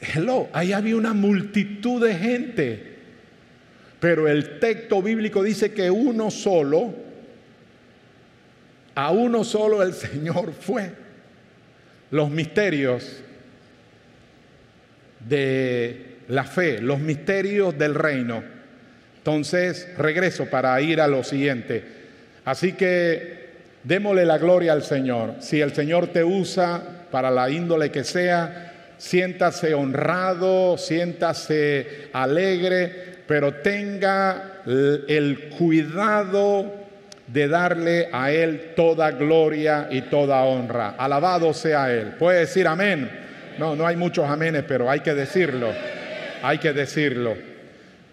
hello, 0.00 0.48
ahí 0.52 0.72
había 0.72 0.96
una 0.96 1.12
multitud 1.12 2.04
de 2.04 2.14
gente, 2.14 2.96
pero 4.00 4.28
el 4.28 4.58
texto 4.58 5.02
bíblico 5.02 5.42
dice 5.42 5.72
que 5.72 5.90
uno 5.90 6.30
solo, 6.30 6.94
a 8.94 9.10
uno 9.10 9.44
solo 9.44 9.82
el 9.82 9.92
Señor 9.92 10.52
fue. 10.52 10.90
Los 12.10 12.30
misterios 12.30 13.20
de 15.28 16.15
la 16.28 16.44
fe, 16.44 16.80
los 16.80 16.98
misterios 16.98 17.76
del 17.78 17.94
reino. 17.94 18.42
Entonces, 19.18 19.88
regreso 19.98 20.46
para 20.46 20.80
ir 20.80 21.00
a 21.00 21.08
lo 21.08 21.24
siguiente. 21.24 21.82
Así 22.44 22.72
que 22.72 23.46
démosle 23.82 24.24
la 24.24 24.38
gloria 24.38 24.72
al 24.72 24.82
Señor. 24.82 25.34
Si 25.40 25.60
el 25.60 25.74
Señor 25.74 26.08
te 26.08 26.22
usa 26.22 26.80
para 27.10 27.30
la 27.30 27.50
índole 27.50 27.90
que 27.90 28.04
sea, 28.04 28.72
siéntase 28.98 29.74
honrado, 29.74 30.78
siéntase 30.78 32.08
alegre, 32.12 33.16
pero 33.26 33.54
tenga 33.54 34.62
el 34.64 35.50
cuidado 35.58 36.86
de 37.26 37.48
darle 37.48 38.08
a 38.12 38.30
Él 38.30 38.74
toda 38.76 39.10
gloria 39.10 39.88
y 39.90 40.02
toda 40.02 40.42
honra. 40.44 40.94
Alabado 40.98 41.52
sea 41.52 41.92
Él. 41.92 42.14
Puede 42.18 42.40
decir 42.40 42.68
amén. 42.68 43.10
No, 43.58 43.74
no 43.74 43.86
hay 43.86 43.96
muchos 43.96 44.28
amenes, 44.28 44.64
pero 44.68 44.90
hay 44.90 45.00
que 45.00 45.14
decirlo. 45.14 45.68
Hay 46.46 46.58
que 46.58 46.72
decirlo. 46.72 47.36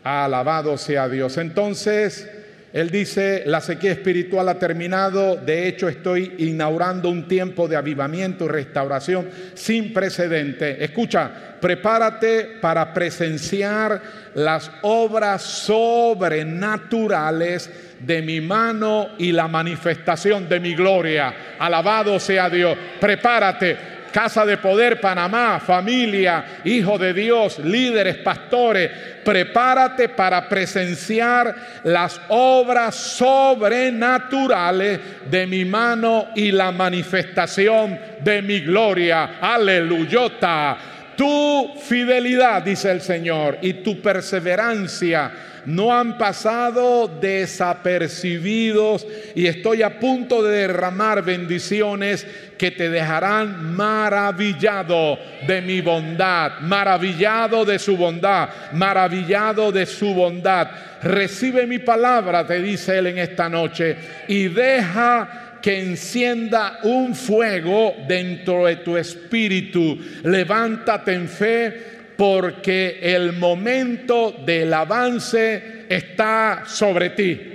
Alabado 0.03 0.75
sea 0.75 1.07
Dios. 1.07 1.37
Entonces, 1.37 2.27
Él 2.73 2.89
dice, 2.89 3.43
la 3.45 3.61
sequía 3.61 3.91
espiritual 3.91 4.49
ha 4.49 4.57
terminado, 4.57 5.35
de 5.35 5.67
hecho 5.67 5.87
estoy 5.87 6.33
inaugurando 6.39 7.09
un 7.09 7.27
tiempo 7.27 7.67
de 7.67 7.75
avivamiento 7.75 8.45
y 8.45 8.47
restauración 8.47 9.29
sin 9.53 9.93
precedente. 9.93 10.83
Escucha, 10.83 11.29
prepárate 11.61 12.57
para 12.59 12.91
presenciar 12.91 14.01
las 14.33 14.71
obras 14.81 15.43
sobrenaturales 15.43 17.69
de 17.99 18.23
mi 18.23 18.41
mano 18.41 19.09
y 19.19 19.31
la 19.31 19.47
manifestación 19.47 20.49
de 20.49 20.59
mi 20.59 20.73
gloria. 20.73 21.35
Alabado 21.59 22.19
sea 22.19 22.49
Dios. 22.49 22.75
Prepárate 22.99 23.93
Casa 24.13 24.45
de 24.45 24.57
Poder 24.57 25.01
Panamá, 25.01 25.59
familia, 25.59 26.59
hijo 26.63 26.99
de 26.99 27.15
Dios, 27.15 27.57
líderes, 27.57 28.17
pastores, 28.17 28.91
prepárate 29.25 30.09
para 30.09 30.47
presenciar 30.47 31.55
las 31.83 32.21
obras 32.27 32.93
sobrenaturales 32.93 34.99
de 35.31 35.47
mi 35.47 35.65
mano 35.65 36.27
y 36.35 36.51
la 36.51 36.71
manifestación 36.71 37.99
de 38.19 38.43
mi 38.43 38.59
gloria. 38.59 39.37
Aleluyota. 39.41 40.92
Tu 41.15 41.73
fidelidad, 41.79 42.63
dice 42.63 42.91
el 42.91 43.01
Señor, 43.01 43.59
y 43.61 43.73
tu 43.73 44.01
perseverancia 44.01 45.31
no 45.65 45.97
han 45.97 46.17
pasado 46.17 47.07
desapercibidos 47.07 49.07
y 49.33 49.47
estoy 49.47 49.81
a 49.81 49.99
punto 49.99 50.43
de 50.43 50.67
derramar 50.67 51.23
bendiciones 51.23 52.27
que 52.57 52.71
te 52.71 52.89
dejarán 52.89 53.73
maravillado 53.73 55.17
de 55.47 55.61
mi 55.61 55.81
bondad, 55.81 56.59
maravillado 56.61 57.65
de 57.65 57.79
su 57.79 57.95
bondad, 57.95 58.49
maravillado 58.73 59.71
de 59.71 59.85
su 59.85 60.13
bondad. 60.13 60.69
Recibe 61.01 61.67
mi 61.67 61.79
palabra, 61.79 62.45
te 62.45 62.61
dice 62.61 62.97
él 62.97 63.07
en 63.07 63.17
esta 63.17 63.49
noche, 63.49 63.97
y 64.27 64.47
deja 64.47 65.52
que 65.63 65.79
encienda 65.79 66.79
un 66.83 67.15
fuego 67.15 67.95
dentro 68.05 68.65
de 68.65 68.75
tu 68.75 68.97
espíritu. 68.97 69.97
Levántate 70.23 71.13
en 71.13 71.29
fe 71.29 71.73
porque 72.17 72.99
el 73.01 73.31
momento 73.31 74.35
del 74.45 74.73
avance 74.73 75.85
está 75.87 76.63
sobre 76.67 77.11
ti. 77.11 77.53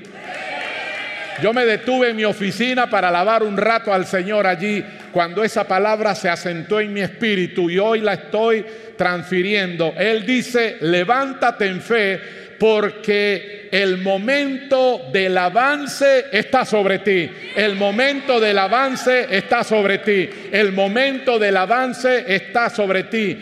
Yo 1.43 1.53
me 1.53 1.67
detuve 1.67 2.09
en 2.09 2.17
mi 2.17 2.25
oficina 2.25 2.89
para 2.89 3.09
alabar 3.09 3.43
un 3.43 3.59
rato 3.59 3.93
al 3.93 4.07
Señor 4.07 4.47
allí 4.47 4.83
cuando 5.13 5.45
esa 5.45 5.69
palabra 5.69 6.15
se 6.15 6.31
asentó 6.31 6.81
en 6.81 6.95
mi 6.95 7.01
espíritu 7.01 7.69
y 7.69 7.79
hoy 7.79 8.01
la 8.01 8.15
estoy 8.15 8.65
transfiriendo. 8.97 9.93
Él 9.99 10.25
dice, 10.25 10.79
levántate 10.81 11.67
en 11.67 11.83
fe 11.83 12.21
porque 12.59 13.58
el 13.71 13.99
momento 13.99 15.09
del 15.13 15.37
avance 15.37 16.27
está 16.33 16.65
sobre 16.65 17.01
ti. 17.01 17.31
El 17.55 17.75
momento 17.77 18.41
del 18.41 18.59
avance 18.59 19.27
está 19.31 19.65
sobre 19.65 19.99
ti. 19.99 20.29
El 20.53 20.73
momento 20.73 21.39
del 21.39 21.57
avance 21.57 22.25
está 22.27 22.71
sobre 22.71 23.05
ti. 23.05 23.39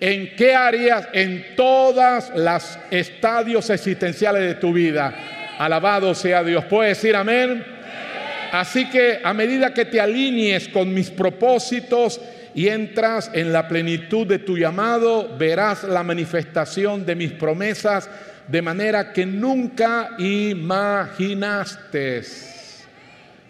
¿En 0.00 0.36
qué 0.36 0.54
áreas? 0.54 1.08
En 1.12 1.56
todas 1.56 2.30
las 2.34 2.78
estadios 2.90 3.70
existenciales 3.70 4.42
de 4.42 4.54
tu 4.54 4.72
vida. 4.72 5.14
Alabado 5.58 6.14
sea 6.14 6.44
Dios. 6.44 6.64
¿Puedes 6.66 6.98
decir 6.98 7.16
amén? 7.16 7.64
Así 8.52 8.88
que 8.88 9.20
a 9.22 9.34
medida 9.34 9.74
que 9.74 9.86
te 9.86 10.00
alinees 10.00 10.68
con 10.68 10.92
mis 10.92 11.10
propósitos 11.10 12.20
y 12.54 12.68
entras 12.68 13.30
en 13.34 13.52
la 13.52 13.68
plenitud 13.68 14.26
de 14.26 14.38
tu 14.38 14.56
llamado, 14.56 15.36
verás 15.36 15.84
la 15.84 16.02
manifestación 16.02 17.04
de 17.04 17.14
mis 17.14 17.32
promesas 17.32 18.08
de 18.48 18.62
manera 18.62 19.12
que 19.12 19.26
nunca 19.26 20.14
imaginaste. 20.18 22.22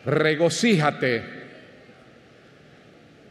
Regocíjate 0.04 1.36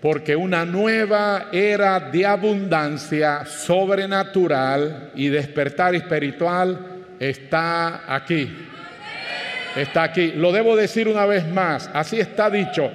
porque 0.02 0.36
una 0.36 0.66
nueva 0.66 1.50
era 1.52 2.00
de 2.00 2.26
abundancia 2.26 3.46
sobrenatural 3.46 5.12
y 5.16 5.28
despertar 5.30 5.96
espiritual 5.96 7.06
está 7.20 8.04
aquí. 8.14 8.68
Está 9.76 10.04
aquí. 10.04 10.34
Lo 10.34 10.52
debo 10.52 10.76
decir 10.76 11.08
una 11.08 11.26
vez 11.26 11.48
más, 11.48 11.90
así 11.92 12.20
está 12.20 12.52
dicho. 12.52 12.92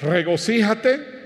Regocíjate 0.00 1.20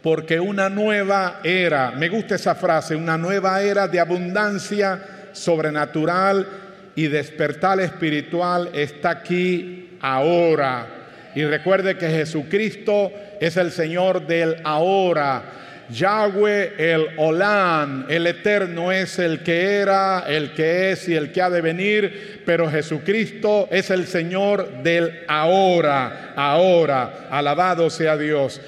porque 0.00 0.40
una 0.40 0.70
nueva 0.70 1.40
era, 1.44 1.90
me 1.90 2.08
gusta 2.08 2.36
esa 2.36 2.54
frase, 2.54 2.96
una 2.96 3.18
nueva 3.18 3.60
era 3.60 3.86
de 3.86 4.00
abundancia 4.00 5.21
sobrenatural 5.32 6.46
y 6.94 7.08
despertar 7.08 7.80
espiritual 7.80 8.70
está 8.74 9.10
aquí 9.10 9.96
ahora. 10.00 10.86
Y 11.34 11.44
recuerde 11.44 11.96
que 11.96 12.08
Jesucristo 12.08 13.10
es 13.40 13.56
el 13.56 13.72
Señor 13.72 14.26
del 14.26 14.56
ahora. 14.64 15.42
Yahweh 15.90 16.72
el 16.78 17.08
Olán, 17.16 18.06
el 18.08 18.26
eterno 18.26 18.92
es 18.92 19.18
el 19.18 19.42
que 19.42 19.76
era, 19.76 20.24
el 20.26 20.52
que 20.52 20.92
es 20.92 21.08
y 21.08 21.14
el 21.14 21.32
que 21.32 21.42
ha 21.42 21.50
de 21.50 21.60
venir, 21.60 22.42
pero 22.46 22.70
Jesucristo 22.70 23.68
es 23.70 23.90
el 23.90 24.06
Señor 24.06 24.82
del 24.82 25.24
ahora, 25.28 26.32
ahora. 26.34 27.26
Alabado 27.30 27.90
sea 27.90 28.16
Dios. 28.16 28.60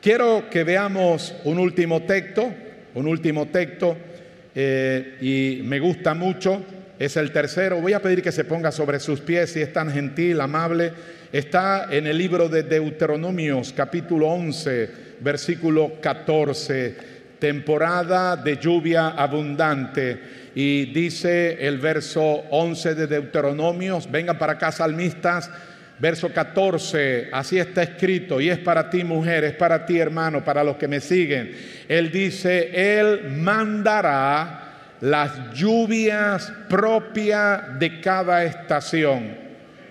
Quiero 0.00 0.48
que 0.50 0.64
veamos 0.64 1.34
un 1.44 1.58
último 1.58 2.02
texto, 2.02 2.52
un 2.94 3.08
último 3.08 3.46
texto, 3.46 3.96
eh, 4.54 5.16
y 5.20 5.62
me 5.62 5.80
gusta 5.80 6.14
mucho, 6.14 6.62
es 6.98 7.16
el 7.16 7.32
tercero. 7.32 7.80
Voy 7.80 7.92
a 7.92 8.02
pedir 8.02 8.22
que 8.22 8.32
se 8.32 8.44
ponga 8.44 8.70
sobre 8.70 9.00
sus 9.00 9.20
pies 9.20 9.50
si 9.50 9.60
es 9.60 9.72
tan 9.72 9.90
gentil, 9.90 10.40
amable. 10.40 10.92
Está 11.32 11.88
en 11.90 12.06
el 12.06 12.16
libro 12.16 12.48
de 12.48 12.62
Deuteronomios, 12.62 13.72
capítulo 13.72 14.28
11, 14.28 14.90
versículo 15.20 16.00
14, 16.00 16.96
temporada 17.38 18.36
de 18.36 18.56
lluvia 18.56 19.08
abundante. 19.08 20.44
Y 20.54 20.86
dice 20.92 21.66
el 21.66 21.78
verso 21.78 22.22
11 22.22 22.94
de 22.94 23.06
Deuteronomios, 23.08 24.08
vengan 24.08 24.38
para 24.38 24.52
acá 24.52 24.70
salmistas, 24.70 25.50
verso 25.98 26.32
14, 26.32 27.28
así 27.32 27.58
está 27.58 27.82
escrito, 27.82 28.40
y 28.40 28.50
es 28.50 28.58
para 28.58 28.90
ti 28.90 29.04
mujer, 29.04 29.44
es 29.44 29.54
para 29.54 29.86
ti 29.86 29.98
hermano, 29.98 30.44
para 30.44 30.64
los 30.64 30.76
que 30.76 30.88
me 30.88 31.00
siguen. 31.00 31.54
Él 31.88 32.10
dice, 32.10 32.98
Él 32.98 33.30
mandará 33.30 34.60
las 35.00 35.52
lluvias 35.52 36.52
propias 36.68 37.78
de 37.78 38.00
cada 38.00 38.44
estación 38.44 39.44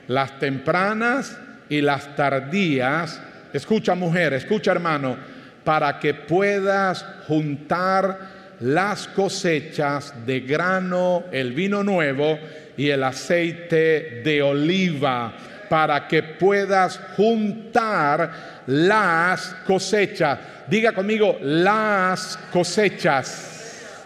las 0.08 0.40
tempranas 0.40 1.38
y 1.70 1.82
las 1.82 2.16
tardías, 2.16 3.22
escucha 3.54 3.96
mujer, 3.96 4.34
escucha 4.34 4.72
hermano, 4.72 5.18
para 5.64 6.00
que 6.00 6.14
puedas 6.14 7.06
juntar 7.28 8.54
las 8.60 9.08
cosechas 9.08 10.14
de 10.26 10.42
grano, 10.42 11.24
el 11.32 11.54
vino 11.54 11.84
nuevo 11.84 12.38
y 12.76 12.90
el 12.90 13.04
aceite 13.04 14.22
de 14.24 14.42
oliva, 14.42 15.34
para 15.74 16.08
que 16.08 16.22
puedas 16.22 17.00
juntar 17.18 18.32
las 18.68 19.56
cosechas. 19.66 20.38
Diga 20.68 20.92
conmigo, 20.92 21.40
las 21.42 22.38
cosechas. 22.52 24.06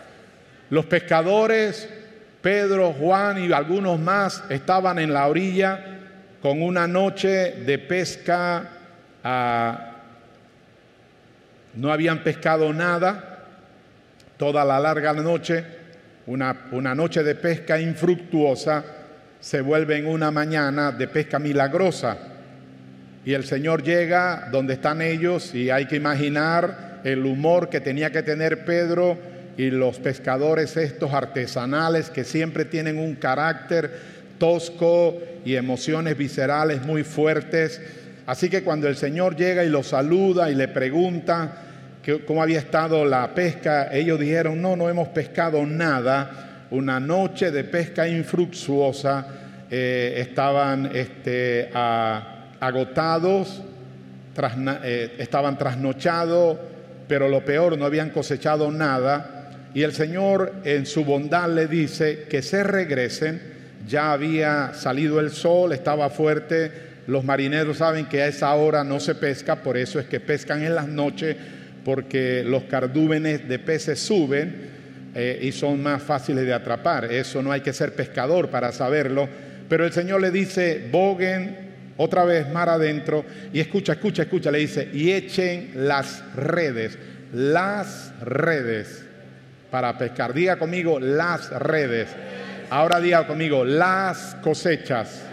Los 0.69 0.86
pescadores 0.86 1.89
Pedro, 2.41 2.93
Juan 2.93 3.43
y 3.43 3.51
algunos 3.51 3.99
más 3.99 4.45
estaban 4.49 4.97
en 4.99 5.12
la 5.12 5.27
orilla 5.27 5.84
con 6.41 6.62
una 6.62 6.88
noche 6.88 7.27
de 7.27 7.80
pesca. 7.80 8.69
Ah, 9.21 9.91
no 11.73 11.91
habían 11.91 12.19
pescado 12.19 12.71
nada 12.71 13.43
toda 14.38 14.63
la 14.63 14.80
larga 14.80 15.12
noche. 15.12 15.65
Una, 16.27 16.67
una 16.71 16.95
noche 16.95 17.23
de 17.23 17.36
pesca 17.36 17.77
infructuosa 17.77 18.96
se 19.39 19.62
vuelve 19.62 19.97
en 19.97 20.08
una 20.08 20.32
mañana 20.32 20.91
de 20.91 21.08
pesca 21.08 21.39
milagrosa. 21.39 22.17
Y 23.26 23.34
el 23.34 23.43
Señor 23.43 23.84
llega 23.84 24.50
donde 24.52 24.73
están 24.73 25.02
ellos 25.02 25.54
y 25.54 25.69
hay 25.69 25.86
que 25.86 25.97
imaginar 25.97 27.02
el 27.04 27.26
humor 27.26 27.69
que 27.69 27.82
tenía 27.82 28.12
que 28.12 28.23
tener 28.23 28.65
Pedro 28.65 29.17
y 29.58 29.69
los 29.69 30.00
pescadores 30.00 30.78
estos 30.78 31.13
artesanales 31.13 32.10
que 32.10 32.23
siempre 32.23 32.65
tienen 32.65 32.97
un 33.00 33.15
carácter 33.15 34.17
tosco 34.38 35.17
y 35.43 35.56
emociones 35.56 36.17
viscerales 36.17 36.86
muy 36.86 37.04
fuertes. 37.04 37.82
Así 38.26 38.50
que 38.50 38.63
cuando 38.63 38.88
el 38.88 38.95
Señor 38.95 39.36
llega 39.36 39.63
y 39.63 39.69
los 39.69 39.88
saluda 39.88 40.52
y 40.52 40.56
le 40.56 40.67
pregunta 40.67 41.63
cómo 42.26 42.41
había 42.41 42.60
estado 42.60 43.04
la 43.04 43.34
pesca, 43.34 43.89
ellos 43.91 44.19
dijeron, 44.19 44.62
no, 44.62 44.76
no 44.76 44.89
hemos 44.89 45.10
pescado 45.10 45.65
nada. 45.65 46.46
Una 46.71 46.99
noche 46.99 47.51
de 47.51 47.63
pesca 47.63 48.08
infructuosa, 48.08 49.27
eh, 49.69 50.15
estaban 50.17 50.91
este, 50.93 51.69
agotados, 51.73 53.62
eh, 54.83 55.15
estaban 55.17 55.58
trasnochados, 55.58 56.58
pero 57.08 57.27
lo 57.27 57.44
peor, 57.44 57.77
no 57.77 57.85
habían 57.85 58.10
cosechado 58.10 58.71
nada 58.71 59.37
y 59.73 59.83
el 59.83 59.94
Señor 59.94 60.54
en 60.63 60.85
su 60.85 61.06
bondad 61.06 61.50
le 61.50 61.67
dice 61.67 62.25
que 62.29 62.42
se 62.42 62.63
regresen, 62.63 63.42
ya 63.87 64.12
había 64.12 64.73
salido 64.73 65.19
el 65.19 65.29
sol, 65.29 65.71
estaba 65.71 66.10
fuerte. 66.10 66.71
Los 67.08 67.23
marineros 67.23 67.77
saben 67.77 68.08
que 68.08 68.21
a 68.21 68.27
esa 68.27 68.54
hora 68.56 68.83
no 68.83 69.00
se 69.00 69.15
pesca, 69.15 69.58
por 69.58 69.77
eso 69.77 70.00
es 70.00 70.08
que 70.08 70.19
pescan 70.19 70.63
en 70.63 70.75
las 70.75 70.87
noches, 70.87 71.35
porque 71.85 72.44
los 72.44 72.63
cardúmenes 72.63 73.48
de 73.48 73.60
peces 73.60 74.00
suben 74.00 74.77
eh, 75.15 75.39
y 75.41 75.51
son 75.51 75.81
más 75.81 76.03
fáciles 76.03 76.45
de 76.45 76.53
atrapar. 76.53 77.05
Eso 77.05 77.41
no 77.41 77.51
hay 77.51 77.62
que 77.62 77.73
ser 77.73 77.93
pescador 77.93 78.49
para 78.49 78.71
saberlo. 78.71 79.27
Pero 79.69 79.85
el 79.85 79.91
Señor 79.91 80.21
le 80.21 80.31
dice, 80.31 80.87
boguen 80.91 81.67
otra 81.97 82.23
vez 82.23 82.49
mar 82.49 82.69
adentro 82.69 83.25
y 83.51 83.60
escucha, 83.60 83.93
escucha, 83.93 84.23
escucha, 84.23 84.51
le 84.51 84.60
dice, 84.60 84.89
y 84.93 85.12
echen 85.12 85.71
las 85.75 86.23
redes, 86.35 86.97
las 87.33 88.13
redes 88.21 89.03
para 89.71 89.97
pescar. 89.97 90.33
Diga 90.33 90.58
conmigo 90.58 90.99
las 90.99 91.49
redes. 91.49 92.10
Ahora 92.69 92.99
diga 92.99 93.25
conmigo 93.27 93.65
las 93.65 94.35
cosechas, 94.41 95.23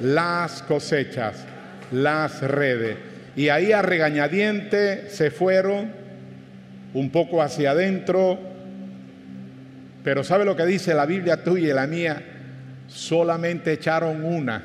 las 0.00 0.62
cosechas, 0.62 1.44
las 1.92 2.42
redes. 2.42 2.96
Y 3.36 3.48
ahí 3.50 3.72
a 3.72 3.82
regañadiente 3.82 5.08
se 5.10 5.30
fueron 5.30 5.92
un 6.94 7.10
poco 7.10 7.42
hacia 7.42 7.72
adentro, 7.72 8.38
pero 10.06 10.22
¿sabe 10.22 10.44
lo 10.44 10.54
que 10.54 10.64
dice 10.64 10.94
la 10.94 11.04
Biblia 11.04 11.42
tuya 11.42 11.70
y 11.70 11.72
la 11.72 11.88
mía? 11.88 12.22
Solamente 12.86 13.72
echaron 13.72 14.24
una. 14.24 14.62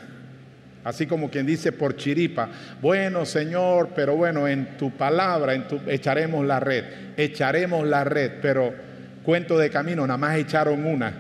Así 0.84 1.08
como 1.08 1.32
quien 1.32 1.48
dice 1.48 1.72
por 1.72 1.96
chiripa, 1.96 2.48
bueno 2.80 3.26
Señor, 3.26 3.90
pero 3.96 4.16
bueno, 4.16 4.48
en 4.48 4.78
tu 4.78 4.92
palabra 4.92 5.56
en 5.56 5.68
tu, 5.68 5.82
echaremos 5.88 6.46
la 6.46 6.60
red, 6.60 6.84
echaremos 7.18 7.88
la 7.88 8.04
red, 8.04 8.34
pero 8.40 8.72
cuento 9.24 9.58
de 9.58 9.72
camino, 9.72 10.06
nada 10.06 10.20
más 10.20 10.38
echaron 10.38 10.86
una. 10.86 11.12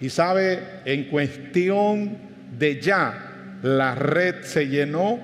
Y 0.00 0.08
sabe, 0.08 0.60
en 0.86 1.04
cuestión 1.10 2.16
de 2.58 2.80
ya, 2.80 3.58
la 3.62 3.94
red 3.94 4.36
se 4.40 4.68
llenó 4.68 5.20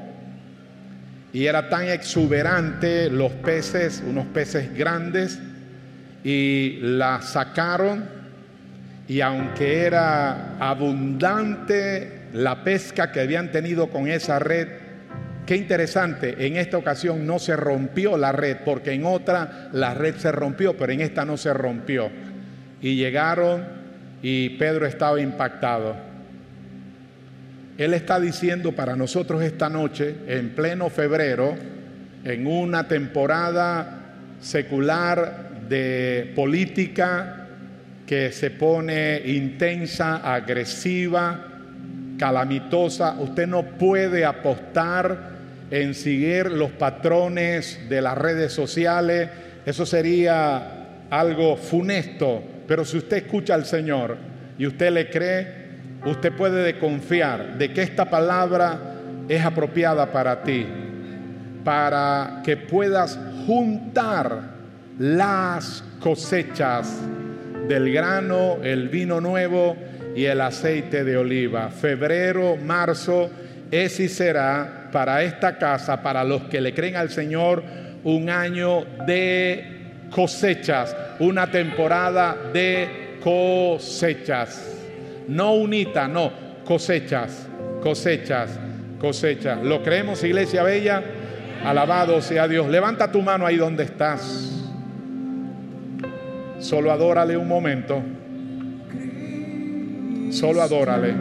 y 1.32 1.46
era 1.46 1.70
tan 1.70 1.88
exuberante 1.88 3.09
los 3.09 3.32
peces, 3.32 4.04
unos 4.07 4.26
peces 4.26 4.76
grandes, 4.76 5.40
y 6.27 6.81
la 6.81 7.22
sacaron 7.22 8.05
y 9.07 9.20
aunque 9.20 9.83
era 9.83 10.57
abundante 10.59 12.22
la 12.33 12.64
pesca 12.64 13.12
que 13.12 13.20
habían 13.20 13.53
tenido 13.53 13.91
con 13.91 14.09
esa 14.09 14.41
red, 14.41 14.66
qué 15.47 15.55
interesante, 15.55 16.45
en 16.45 16.57
esta 16.57 16.79
ocasión 16.79 17.24
no 17.29 17.39
se 17.39 17.55
rompió 17.55 18.18
la 18.18 18.33
red, 18.33 18.57
porque 18.64 18.91
en 18.91 19.05
otra 19.05 19.68
la 19.72 19.95
red 19.95 20.16
se 20.16 20.33
rompió, 20.33 20.77
pero 20.77 20.93
en 20.93 21.01
esta 21.01 21.24
no 21.24 21.37
se 21.37 21.55
rompió. 21.55 22.11
Y 22.83 22.97
llegaron 22.97 23.64
y 24.20 24.49
Pedro 24.59 24.85
estaba 24.85 25.20
impactado. 25.20 25.95
Él 27.79 27.95
está 27.95 28.18
diciendo 28.18 28.72
para 28.72 28.97
nosotros 28.97 29.45
esta 29.45 29.68
noche, 29.68 30.16
en 30.27 30.57
pleno 30.57 30.91
febrero, 30.91 31.55
en 32.24 32.49
una 32.49 32.89
temporada 32.89 34.01
secular 34.41 35.45
de 35.69 36.33
política 36.35 37.47
que 38.07 38.31
se 38.33 38.51
pone 38.51 39.21
intensa, 39.25 40.19
agresiva, 40.19 41.45
calamitosa. 42.19 43.17
Usted 43.19 43.47
no 43.47 43.62
puede 43.62 44.25
apostar 44.25 45.37
en 45.71 45.95
seguir 45.95 46.51
los 46.51 46.71
patrones 46.73 47.81
de 47.89 48.01
las 48.01 48.17
redes 48.17 48.53
sociales. 48.53 49.29
Eso 49.64 49.85
sería 49.85 50.87
algo 51.11 51.57
funesto. 51.57 52.43
Pero 52.67 52.85
si 52.85 52.99
usted 52.99 53.19
escucha 53.19 53.55
al 53.55 53.64
Señor 53.64 54.17
y 54.59 54.67
usted 54.67 54.91
le 54.93 55.11
cree, 55.11 55.67
usted 56.05 56.33
puede 56.33 56.79
confiar 56.79 57.59
de 57.59 57.73
que 57.73 57.83
esta 57.83 58.05
palabra 58.09 58.79
es 59.29 59.45
apropiada 59.45 60.12
para 60.12 60.43
ti, 60.43 60.67
para 61.64 62.43
que 62.45 62.57
puedas 62.57 63.19
juntar 63.47 64.55
las 64.99 65.84
cosechas 66.01 67.01
del 67.68 67.92
grano, 67.92 68.59
el 68.62 68.88
vino 68.88 69.20
nuevo 69.20 69.76
y 70.14 70.24
el 70.24 70.40
aceite 70.40 71.05
de 71.05 71.16
oliva. 71.16 71.68
Febrero, 71.70 72.57
marzo 72.57 73.30
es 73.70 74.01
y 74.01 74.09
será 74.09 74.88
para 74.92 75.22
esta 75.22 75.59
casa, 75.59 76.03
para 76.03 76.24
los 76.24 76.44
que 76.44 76.61
le 76.61 76.72
creen 76.72 76.97
al 76.97 77.11
Señor, 77.11 77.62
un 78.05 78.30
año 78.30 78.84
de 79.07 80.07
cosechas, 80.11 80.97
una 81.18 81.51
temporada 81.51 82.36
de 82.53 83.18
cosechas. 83.22 84.74
No 85.28 85.55
unita, 85.55 86.07
no, 86.07 86.32
cosechas, 86.64 87.49
cosechas, 87.82 88.59
cosechas. 89.01 89.62
¿Lo 89.62 89.82
creemos, 89.82 90.22
Iglesia 90.22 90.62
Bella? 90.62 91.03
Alabado 91.64 92.22
sea 92.22 92.47
Dios. 92.47 92.68
Levanta 92.68 93.11
tu 93.11 93.20
mano 93.22 93.44
ahí 93.44 93.57
donde 93.57 93.82
estás. 93.82 94.66
Solo 96.59 96.90
adórale 96.90 97.36
un 97.36 97.46
momento. 97.48 98.02
Solo 100.30 100.62
adórale. 100.62 101.14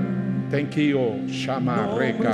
Thank 0.50 0.76
you, 0.76 1.26
Shama 1.28 1.96
Reka. 1.98 2.34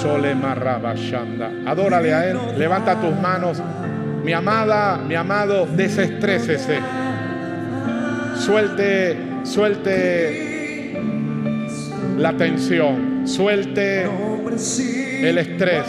Sole 0.00 0.34
Marraba 0.34 0.94
Shanda. 0.94 1.50
Adórale 1.66 2.12
a 2.12 2.28
Él. 2.28 2.38
Levanta 2.58 3.00
tus 3.00 3.14
manos. 3.20 3.62
Mi 4.24 4.32
amada, 4.32 4.98
mi 4.98 5.14
amado, 5.14 5.66
desestrésese. 5.66 6.80
Suelte, 8.36 9.16
suelte 9.44 11.00
la 12.18 12.32
tensión. 12.34 13.26
Suelte 13.26 14.04
el 15.22 15.38
estrés. 15.38 15.86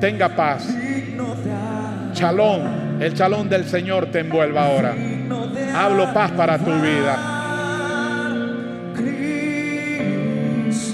Tenga 0.00 0.28
paz. 0.34 0.68
Chalón 2.12 2.81
el 3.02 3.14
chalón 3.14 3.48
del 3.48 3.68
Señor 3.68 4.06
te 4.06 4.20
envuelva 4.20 4.66
ahora. 4.66 4.94
Hablo 5.74 6.12
paz 6.12 6.30
para 6.32 6.58
tu 6.58 6.70
vida. 6.80 7.18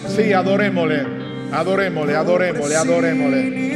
Sí, 0.09 0.33
adorémosle, 0.33 1.07
adorémosle, 1.53 2.17
adorémosle, 2.17 2.77
adorémosle. 2.77 3.68